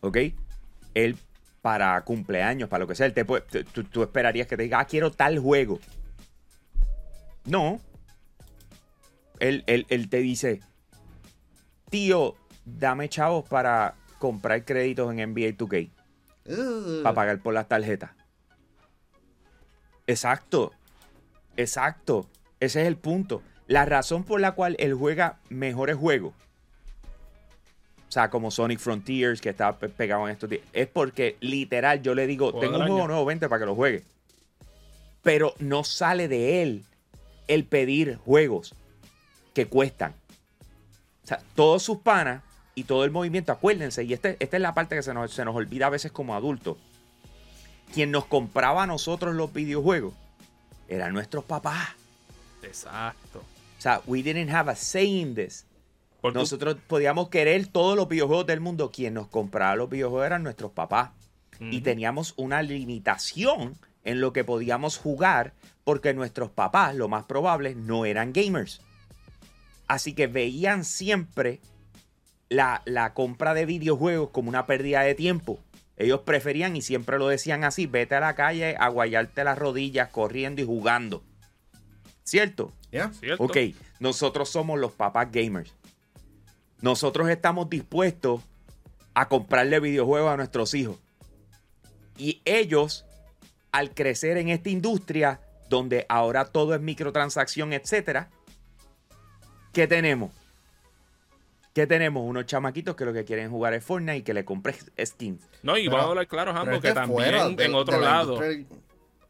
¿ok? 0.00 0.18
Él 0.94 1.16
para 1.64 1.98
cumpleaños, 2.02 2.68
para 2.68 2.80
lo 2.80 2.86
que 2.86 2.94
sea, 2.94 3.06
él 3.06 3.14
te 3.14 3.24
tú, 3.24 4.02
esperarías 4.02 4.46
que 4.46 4.54
te 4.54 4.64
diga, 4.64 4.80
ah, 4.80 4.84
quiero 4.84 5.10
tal 5.10 5.38
juego. 5.38 5.80
No. 7.46 7.80
Él, 9.40 9.64
él 9.66 10.08
te 10.10 10.18
dice, 10.18 10.60
tío, 11.88 12.34
dame 12.66 13.08
chavos 13.08 13.48
para 13.48 13.94
comprar 14.18 14.62
créditos 14.66 15.10
en 15.10 15.32
NBA 15.32 15.56
2K. 15.56 17.02
Para 17.02 17.14
pagar 17.14 17.38
por 17.38 17.54
las 17.54 17.66
tarjetas. 17.66 18.10
Exacto. 20.06 20.70
Exacto. 21.56 22.28
Ese 22.60 22.82
es 22.82 22.88
el 22.88 22.98
punto. 22.98 23.42
La 23.68 23.86
razón 23.86 24.24
por 24.24 24.38
la 24.38 24.52
cual 24.52 24.76
él 24.78 24.92
juega 24.92 25.38
mejores 25.48 25.96
juegos, 25.96 26.34
sea, 28.14 28.30
como 28.30 28.50
Sonic 28.50 28.78
Frontiers, 28.78 29.40
que 29.40 29.48
está 29.48 29.76
pegado 29.76 30.26
en 30.28 30.32
estos 30.32 30.48
días, 30.48 30.62
es 30.72 30.86
porque 30.86 31.36
literal 31.40 32.00
yo 32.00 32.14
le 32.14 32.28
digo, 32.28 32.58
tengo 32.60 32.78
un 32.78 32.86
juego 32.86 33.08
nuevo, 33.08 33.24
vente 33.24 33.48
para 33.48 33.58
que 33.58 33.66
lo 33.66 33.74
juegue. 33.74 34.04
Pero 35.22 35.54
no 35.58 35.82
sale 35.82 36.28
de 36.28 36.62
él 36.62 36.84
el 37.48 37.64
pedir 37.64 38.18
juegos 38.24 38.74
que 39.52 39.66
cuestan. 39.66 40.14
O 41.24 41.26
sea, 41.26 41.40
todos 41.56 41.82
sus 41.82 41.98
panas 41.98 42.42
y 42.76 42.84
todo 42.84 43.04
el 43.04 43.10
movimiento, 43.10 43.50
acuérdense, 43.50 44.04
y 44.04 44.12
este, 44.12 44.36
esta 44.38 44.56
es 44.56 44.62
la 44.62 44.74
parte 44.74 44.94
que 44.94 45.02
se 45.02 45.12
nos, 45.12 45.32
se 45.32 45.44
nos 45.44 45.56
olvida 45.56 45.86
a 45.86 45.90
veces 45.90 46.12
como 46.12 46.34
adultos. 46.34 46.76
Quien 47.92 48.12
nos 48.12 48.26
compraba 48.26 48.84
a 48.84 48.86
nosotros 48.86 49.34
los 49.34 49.52
videojuegos 49.52 50.14
eran 50.88 51.12
nuestros 51.14 51.44
papás. 51.44 51.88
Exacto. 52.62 53.40
O 53.40 53.80
sea, 53.80 54.02
we 54.06 54.22
didn't 54.22 54.50
have 54.50 54.70
a 54.70 54.76
say 54.76 55.20
in 55.20 55.34
this. 55.34 55.66
Nosotros 56.32 56.76
podíamos 56.86 57.28
querer 57.28 57.66
todos 57.66 57.96
los 57.96 58.08
videojuegos 58.08 58.46
del 58.46 58.60
mundo. 58.60 58.90
Quien 58.90 59.14
nos 59.14 59.28
compraba 59.28 59.76
los 59.76 59.90
videojuegos 59.90 60.26
eran 60.26 60.42
nuestros 60.42 60.72
papás. 60.72 61.10
Y 61.60 61.82
teníamos 61.82 62.34
una 62.36 62.62
limitación 62.62 63.76
en 64.02 64.20
lo 64.20 64.32
que 64.32 64.42
podíamos 64.42 64.98
jugar 64.98 65.54
porque 65.84 66.14
nuestros 66.14 66.50
papás, 66.50 66.94
lo 66.94 67.08
más 67.08 67.24
probable, 67.24 67.74
no 67.74 68.04
eran 68.06 68.32
gamers. 68.32 68.80
Así 69.86 70.14
que 70.14 70.26
veían 70.26 70.84
siempre 70.84 71.60
la, 72.48 72.82
la, 72.86 73.14
compra 73.14 73.54
de 73.54 73.66
videojuegos 73.66 74.30
como 74.30 74.48
una 74.48 74.66
pérdida 74.66 75.02
de 75.02 75.14
tiempo. 75.14 75.60
Ellos 75.96 76.20
preferían, 76.20 76.74
y 76.74 76.82
siempre 76.82 77.18
lo 77.18 77.28
decían 77.28 77.62
así, 77.62 77.86
vete 77.86 78.16
a 78.16 78.20
la 78.20 78.34
calle 78.34 78.74
a 78.78 78.88
guayarte 78.88 79.44
las 79.44 79.58
rodillas 79.58 80.08
corriendo 80.08 80.60
y 80.60 80.64
jugando. 80.64 81.22
¿Cierto? 82.24 82.72
Ok, 83.38 83.56
nosotros 84.00 84.48
somos 84.48 84.78
los 84.80 84.92
papás 84.92 85.30
gamers. 85.30 85.72
Nosotros 86.84 87.30
estamos 87.30 87.70
dispuestos 87.70 88.42
a 89.14 89.26
comprarle 89.26 89.80
videojuegos 89.80 90.30
a 90.30 90.36
nuestros 90.36 90.74
hijos. 90.74 90.98
Y 92.18 92.42
ellos, 92.44 93.06
al 93.72 93.94
crecer 93.94 94.36
en 94.36 94.50
esta 94.50 94.68
industria, 94.68 95.40
donde 95.70 96.04
ahora 96.10 96.44
todo 96.44 96.74
es 96.74 96.82
microtransacción, 96.82 97.72
etcétera, 97.72 98.28
¿qué 99.72 99.86
tenemos? 99.86 100.30
¿Qué 101.72 101.86
tenemos? 101.86 102.22
Unos 102.22 102.44
chamaquitos 102.44 102.94
que 102.96 103.06
lo 103.06 103.14
que 103.14 103.24
quieren 103.24 103.50
jugar 103.50 103.72
es 103.72 103.82
Fortnite 103.82 104.18
y 104.18 104.22
que 104.22 104.34
le 104.34 104.44
compres 104.44 104.84
skins. 105.02 105.42
No, 105.62 105.78
y 105.78 105.88
vamos 105.88 106.04
a 106.04 106.08
hablar 106.10 106.28
claro, 106.28 106.52
Jambo, 106.52 106.82
que 106.82 106.92
también 106.92 107.58
en 107.58 107.74
otro 107.74 107.98
lado. 107.98 108.38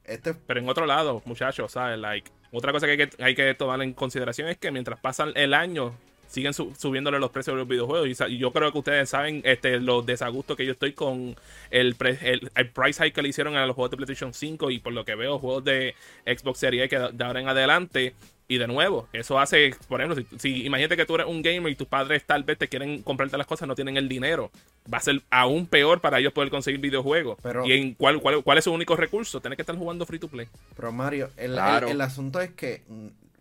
Este 0.03 0.35
pero 0.35 0.59
en 0.59 0.69
otro 0.69 0.87
lado, 0.87 1.23
muchachos, 1.25 1.71
¿sabes? 1.71 2.01
Like, 2.01 2.29
otra 2.51 2.73
cosa 2.73 2.87
que 2.87 2.93
hay, 2.93 2.99
que 2.99 3.23
hay 3.23 3.35
que 3.37 3.55
tomar 3.55 3.81
en 3.81 3.93
consideración 3.93 4.49
es 4.49 4.59
que 4.59 4.73
mientras 4.73 4.99
pasa 4.99 5.27
el 5.37 5.55
año, 5.55 5.95
siguen 6.35 6.53
subiéndole 6.53 7.19
los 7.19 7.31
precios 7.31 7.55
de 7.55 7.61
los 7.61 7.69
videojuegos. 7.69 8.09
Y, 8.29 8.39
yo 8.39 8.53
creo 8.53 8.73
que 8.73 8.79
ustedes 8.79 9.09
saben 9.09 9.41
este, 9.45 9.81
los 9.81 10.05
desagustos 10.05 10.57
que 10.57 10.67
yo 10.67 10.73
estoy 10.73 10.93
con 10.93 11.37
el, 11.71 11.97
el, 12.01 12.69
price 12.71 13.03
hike 13.03 13.15
que 13.15 13.23
le 13.23 13.29
hicieron 13.29 13.57
a 13.57 13.67
los 13.67 13.75
juegos 13.75 13.93
de 13.93 13.97
PlayStation 13.97 14.35
5 14.35 14.71
y 14.71 14.79
por 14.79 14.93
lo 14.93 15.05
que 15.05 15.15
veo, 15.15 15.39
juegos 15.39 15.65
de 15.65 15.95
Xbox 16.27 16.59
Series 16.59 16.91
que 16.91 16.99
de 16.99 17.25
ahora 17.25 17.41
en 17.41 17.49
adelante 17.49 18.15
y 18.47 18.59
de 18.59 18.67
nuevo, 18.67 19.09
eso 19.13 19.39
hace, 19.39 19.75
por 19.89 20.03
ejemplo, 20.03 20.23
si, 20.39 20.67
imagínate 20.67 20.99
que 20.99 21.07
tú 21.07 21.15
eres 21.15 21.27
un 21.27 21.41
gamer 21.41 21.73
y 21.73 21.77
tus 21.77 21.87
padres 21.89 22.25
tal 22.25 22.45
vez 22.45 22.59
te 22.59 22.69
quieren 22.69 23.03
comprarte 23.03 23.39
las 23.39 23.47
cosas, 23.47 23.67
no 23.67 23.75
tienen 23.75 23.97
el 23.97 24.07
dinero. 24.07 24.51
Va 24.93 24.99
a 24.99 25.01
ser 25.01 25.23
aún 25.31 25.67
peor 25.67 26.03
para 26.03 26.19
ellos 26.19 26.35
poder 26.35 26.51
conseguir 26.51 26.79
videojuegos. 26.79 27.39
Pero, 27.43 27.65
¿Y 27.65 27.73
en 27.73 27.95
cuál, 27.95 28.21
cuál, 28.21 28.59
es 28.59 28.65
su 28.65 28.73
único 28.73 28.97
recurso? 28.97 29.41
Tienes 29.41 29.57
que 29.57 29.63
estar 29.63 29.77
jugando 29.77 30.05
free 30.05 30.19
to 30.19 30.29
play. 30.29 30.47
Pero 30.77 30.93
Mario, 30.93 31.31
el, 31.39 31.53
el, 31.53 32.01
asunto 32.03 32.39
es 32.43 32.51
que 32.51 32.83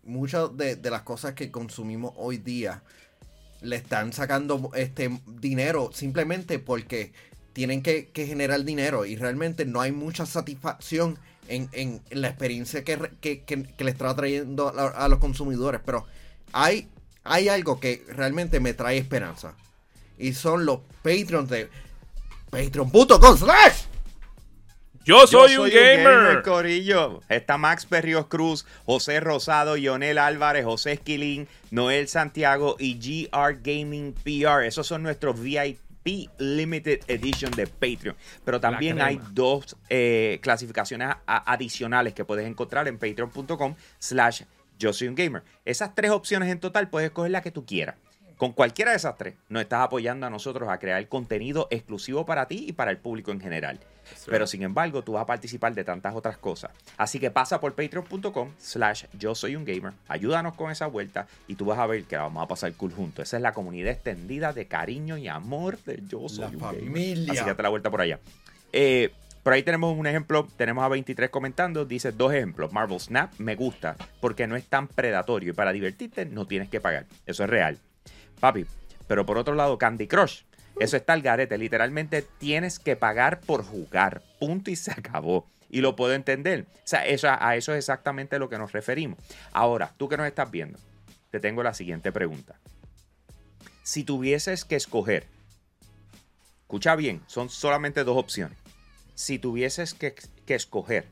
muchas 0.06 0.56
de, 0.56 0.78
las 0.90 1.02
cosas 1.02 1.34
que 1.34 1.50
consumimos 1.50 2.12
hoy 2.16 2.38
día 2.38 2.82
le 3.60 3.76
están 3.76 4.12
sacando 4.12 4.70
este 4.74 5.20
dinero 5.26 5.90
simplemente 5.92 6.58
porque 6.58 7.12
tienen 7.52 7.82
que, 7.82 8.08
que 8.08 8.26
generar 8.26 8.64
dinero 8.64 9.06
y 9.06 9.16
realmente 9.16 9.64
no 9.64 9.80
hay 9.80 9.92
mucha 9.92 10.26
satisfacción 10.26 11.18
en, 11.48 12.02
la 12.10 12.28
experiencia 12.28 12.84
que, 12.84 12.96
le 13.78 13.90
está 13.90 14.14
trayendo 14.14 14.68
a, 14.68 15.08
los 15.08 15.18
consumidores. 15.18 15.80
Pero 15.84 16.06
hay, 16.52 16.88
hay 17.22 17.48
algo 17.48 17.80
que 17.80 18.04
realmente 18.08 18.60
me 18.60 18.74
trae 18.74 18.98
esperanza. 18.98 19.54
Y 20.18 20.32
son 20.34 20.64
los 20.64 20.80
Patreons 21.02 21.48
de 21.50 21.68
patreon.com 22.50 23.36
yo 25.04 25.26
soy, 25.26 25.56
un 25.56 25.68
gamer. 25.68 26.42
Corillo. 26.42 27.20
Está 27.28 27.58
Max 27.58 27.86
Perrios 27.86 28.26
Cruz, 28.26 28.66
José 28.86 29.20
Rosado, 29.20 29.76
Lionel 29.76 30.18
Álvarez, 30.18 30.64
José 30.64 30.92
Esquilín, 30.92 31.46
Noel 31.70 32.08
Santiago 32.08 32.76
y 32.78 32.94
GR 32.98 33.58
Gaming 33.62 34.14
PR. 34.14 34.64
Esos 34.64 34.86
son 34.86 35.02
nuestros 35.02 35.40
VIP 35.40 35.78
Limited 36.38 37.00
Edition 37.06 37.50
de 37.52 37.66
Patreon. 37.66 38.16
Pero 38.44 38.60
también 38.60 39.00
hay 39.00 39.20
dos 39.32 39.76
eh, 39.88 40.38
clasificaciones 40.42 41.08
adicionales 41.26 42.14
que 42.14 42.24
puedes 42.24 42.46
encontrar 42.46 42.88
en 42.88 42.98
patreon.com 42.98 43.74
slash 43.98 44.42
yo 44.78 44.92
soy 44.92 45.08
un 45.08 45.14
gamer. 45.14 45.42
Esas 45.64 45.94
tres 45.94 46.10
opciones 46.10 46.50
en 46.50 46.60
total 46.60 46.88
puedes 46.88 47.06
escoger 47.06 47.30
la 47.30 47.42
que 47.42 47.50
tú 47.50 47.64
quieras. 47.64 47.96
Con 48.36 48.52
cualquiera 48.52 48.90
de 48.90 48.96
esas 48.96 49.16
tres, 49.16 49.34
nos 49.48 49.62
estás 49.62 49.82
apoyando 49.82 50.26
a 50.26 50.30
nosotros 50.30 50.68
a 50.68 50.78
crear 50.78 51.06
contenido 51.08 51.68
exclusivo 51.70 52.26
para 52.26 52.46
ti 52.46 52.66
y 52.68 52.72
para 52.72 52.90
el 52.90 52.98
público 52.98 53.30
en 53.30 53.40
general. 53.40 53.78
Pero 54.26 54.46
sin 54.46 54.62
embargo, 54.62 55.02
tú 55.02 55.12
vas 55.12 55.22
a 55.22 55.26
participar 55.26 55.74
de 55.74 55.84
tantas 55.84 56.14
otras 56.14 56.36
cosas. 56.38 56.70
Así 56.96 57.18
que 57.18 57.30
pasa 57.30 57.60
por 57.60 57.74
patreon.com 57.74 58.50
slash 58.58 59.04
yo 59.18 59.34
soy 59.34 59.56
un 59.56 59.64
gamer. 59.64 59.92
Ayúdanos 60.08 60.54
con 60.54 60.70
esa 60.70 60.86
vuelta 60.86 61.26
y 61.46 61.54
tú 61.54 61.66
vas 61.66 61.78
a 61.78 61.86
ver 61.86 62.04
que 62.04 62.16
la 62.16 62.22
vamos 62.22 62.42
a 62.42 62.48
pasar 62.48 62.72
cool 62.74 62.92
juntos. 62.92 63.28
Esa 63.28 63.36
es 63.36 63.42
la 63.42 63.52
comunidad 63.52 63.92
extendida 63.92 64.52
de 64.52 64.66
cariño 64.66 65.16
y 65.16 65.28
amor 65.28 65.78
de 65.84 66.02
yo 66.06 66.28
soy 66.28 66.54
un 66.54 66.60
familia. 66.60 67.14
gamer. 67.14 67.30
Así 67.30 67.40
que 67.40 67.50
date 67.50 67.62
la 67.62 67.68
vuelta 67.68 67.90
por 67.90 68.00
allá. 68.00 68.20
Eh, 68.72 69.12
por 69.44 69.52
ahí 69.52 69.62
tenemos 69.62 69.96
un 69.96 70.06
ejemplo, 70.06 70.48
tenemos 70.56 70.82
a 70.82 70.88
23 70.88 71.28
comentando, 71.28 71.84
dice 71.84 72.12
dos 72.12 72.32
ejemplos. 72.32 72.72
Marvel 72.72 72.98
Snap 72.98 73.30
me 73.38 73.56
gusta 73.56 73.94
porque 74.20 74.46
no 74.46 74.56
es 74.56 74.64
tan 74.64 74.88
predatorio 74.88 75.50
y 75.50 75.52
para 75.52 75.72
divertirte 75.72 76.24
no 76.24 76.46
tienes 76.46 76.70
que 76.70 76.80
pagar. 76.80 77.04
Eso 77.26 77.44
es 77.44 77.50
real. 77.50 77.78
Papi, 78.40 78.64
pero 79.06 79.26
por 79.26 79.36
otro 79.36 79.54
lado, 79.54 79.76
Candy 79.76 80.06
Crush. 80.06 80.44
Eso 80.78 80.96
está 80.96 81.14
el 81.14 81.22
garete. 81.22 81.58
Literalmente 81.58 82.22
tienes 82.22 82.78
que 82.78 82.96
pagar 82.96 83.40
por 83.40 83.64
jugar. 83.64 84.22
Punto 84.38 84.70
y 84.70 84.76
se 84.76 84.90
acabó. 84.90 85.46
Y 85.70 85.80
lo 85.80 85.96
puedo 85.96 86.14
entender. 86.14 86.66
O 86.72 86.86
sea, 86.86 87.06
eso, 87.06 87.28
a 87.30 87.56
eso 87.56 87.72
es 87.72 87.78
exactamente 87.78 88.38
lo 88.38 88.48
que 88.48 88.58
nos 88.58 88.72
referimos. 88.72 89.18
Ahora, 89.52 89.92
tú 89.96 90.08
que 90.08 90.16
nos 90.16 90.26
estás 90.26 90.50
viendo, 90.50 90.78
te 91.30 91.40
tengo 91.40 91.62
la 91.62 91.74
siguiente 91.74 92.12
pregunta. 92.12 92.58
Si 93.82 94.04
tuvieses 94.04 94.64
que 94.64 94.76
escoger, 94.76 95.26
escucha 96.62 96.96
bien, 96.96 97.22
son 97.26 97.50
solamente 97.50 98.04
dos 98.04 98.16
opciones 98.16 98.64
si 99.14 99.38
tuvieses 99.38 99.94
que, 99.94 100.14
escoger 100.46 101.06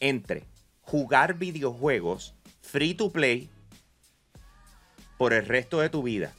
entre 0.00 0.44
jugar 0.80 1.34
videojuegos 1.34 2.34
free 2.62 2.94
to 2.94 3.12
play 3.12 3.50
por 5.18 5.32
el 5.32 5.46
resto 5.46 5.80
de 5.80 5.90
tu 5.90 6.02
vida 6.02 6.32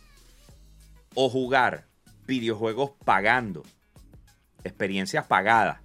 o 1.15 1.29
jugar 1.29 1.85
videojuegos 2.25 2.91
pagando, 3.03 3.63
experiencias 4.63 5.25
pagadas. 5.25 5.79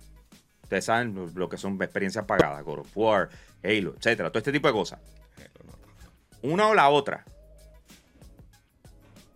Ustedes 0.63 0.85
saben 0.85 1.33
lo 1.35 1.49
que 1.49 1.57
son 1.57 1.81
experiencias 1.83 2.25
pagadas, 2.25 2.63
God 2.65 2.81
of 2.81 2.97
War, 2.97 3.29
Halo, 3.63 3.95
etcétera, 3.97 4.31
todo 4.31 4.39
este 4.39 4.53
tipo 4.53 4.69
de 4.69 4.75
cosas. 4.75 5.01
Una 6.43 6.69
o 6.69 6.75
la 6.75 6.89
otra. 6.89 7.25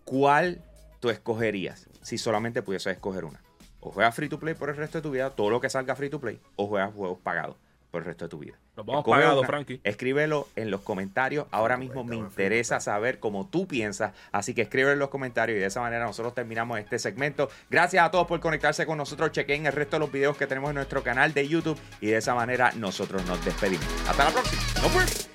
¿Cuál 0.05 0.61
tú 0.99 1.09
escogerías 1.09 1.87
si 2.01 2.17
solamente 2.17 2.61
pudieses 2.61 2.93
escoger 2.93 3.25
una? 3.25 3.41
O 3.79 3.91
juegas 3.91 4.15
free 4.15 4.29
to 4.29 4.39
play 4.39 4.53
por 4.53 4.69
el 4.69 4.77
resto 4.77 4.99
de 4.99 5.01
tu 5.01 5.11
vida, 5.11 5.31
todo 5.31 5.49
lo 5.49 5.59
que 5.59 5.69
salga 5.69 5.95
free 5.95 6.09
to 6.09 6.21
play, 6.21 6.39
o 6.55 6.67
juegas 6.67 6.93
juegos 6.93 7.19
pagados 7.19 7.57
por 7.93 8.01
el 8.01 8.07
resto 8.07 8.25
de 8.25 8.29
tu 8.29 8.39
vida. 8.39 8.55
Nos 8.75 8.87
vamos 8.87 9.05
pagados, 9.05 9.45
Frankie. 9.45 9.79
Escríbelo 9.83 10.47
en 10.55 10.71
los 10.71 10.81
comentarios. 10.81 11.45
Ahora 11.51 11.77
mismo 11.77 12.03
me 12.03 12.15
interesa 12.15 12.79
saber 12.79 13.19
cómo 13.19 13.47
tú 13.47 13.67
piensas. 13.67 14.13
Así 14.31 14.55
que 14.55 14.63
escríbelo 14.63 14.93
en 14.93 14.99
los 14.99 15.09
comentarios 15.09 15.57
y 15.57 15.59
de 15.59 15.67
esa 15.67 15.79
manera 15.79 16.03
nosotros 16.03 16.33
terminamos 16.33 16.79
este 16.79 16.97
segmento. 16.97 17.51
Gracias 17.69 18.03
a 18.03 18.09
todos 18.09 18.25
por 18.25 18.39
conectarse 18.39 18.87
con 18.87 18.97
nosotros. 18.97 19.31
Chequen 19.31 19.67
el 19.67 19.73
resto 19.73 19.97
de 19.97 19.99
los 19.99 20.11
videos 20.11 20.35
que 20.35 20.47
tenemos 20.47 20.71
en 20.71 20.77
nuestro 20.77 21.03
canal 21.03 21.35
de 21.35 21.47
YouTube 21.47 21.79
y 22.01 22.07
de 22.07 22.17
esa 22.17 22.33
manera 22.33 22.71
nosotros 22.71 23.23
nos 23.27 23.45
despedimos. 23.45 23.85
Hasta 24.09 24.23
la 24.23 24.31
próxima. 24.31 24.61
No 24.81 24.87
pues. 24.87 25.32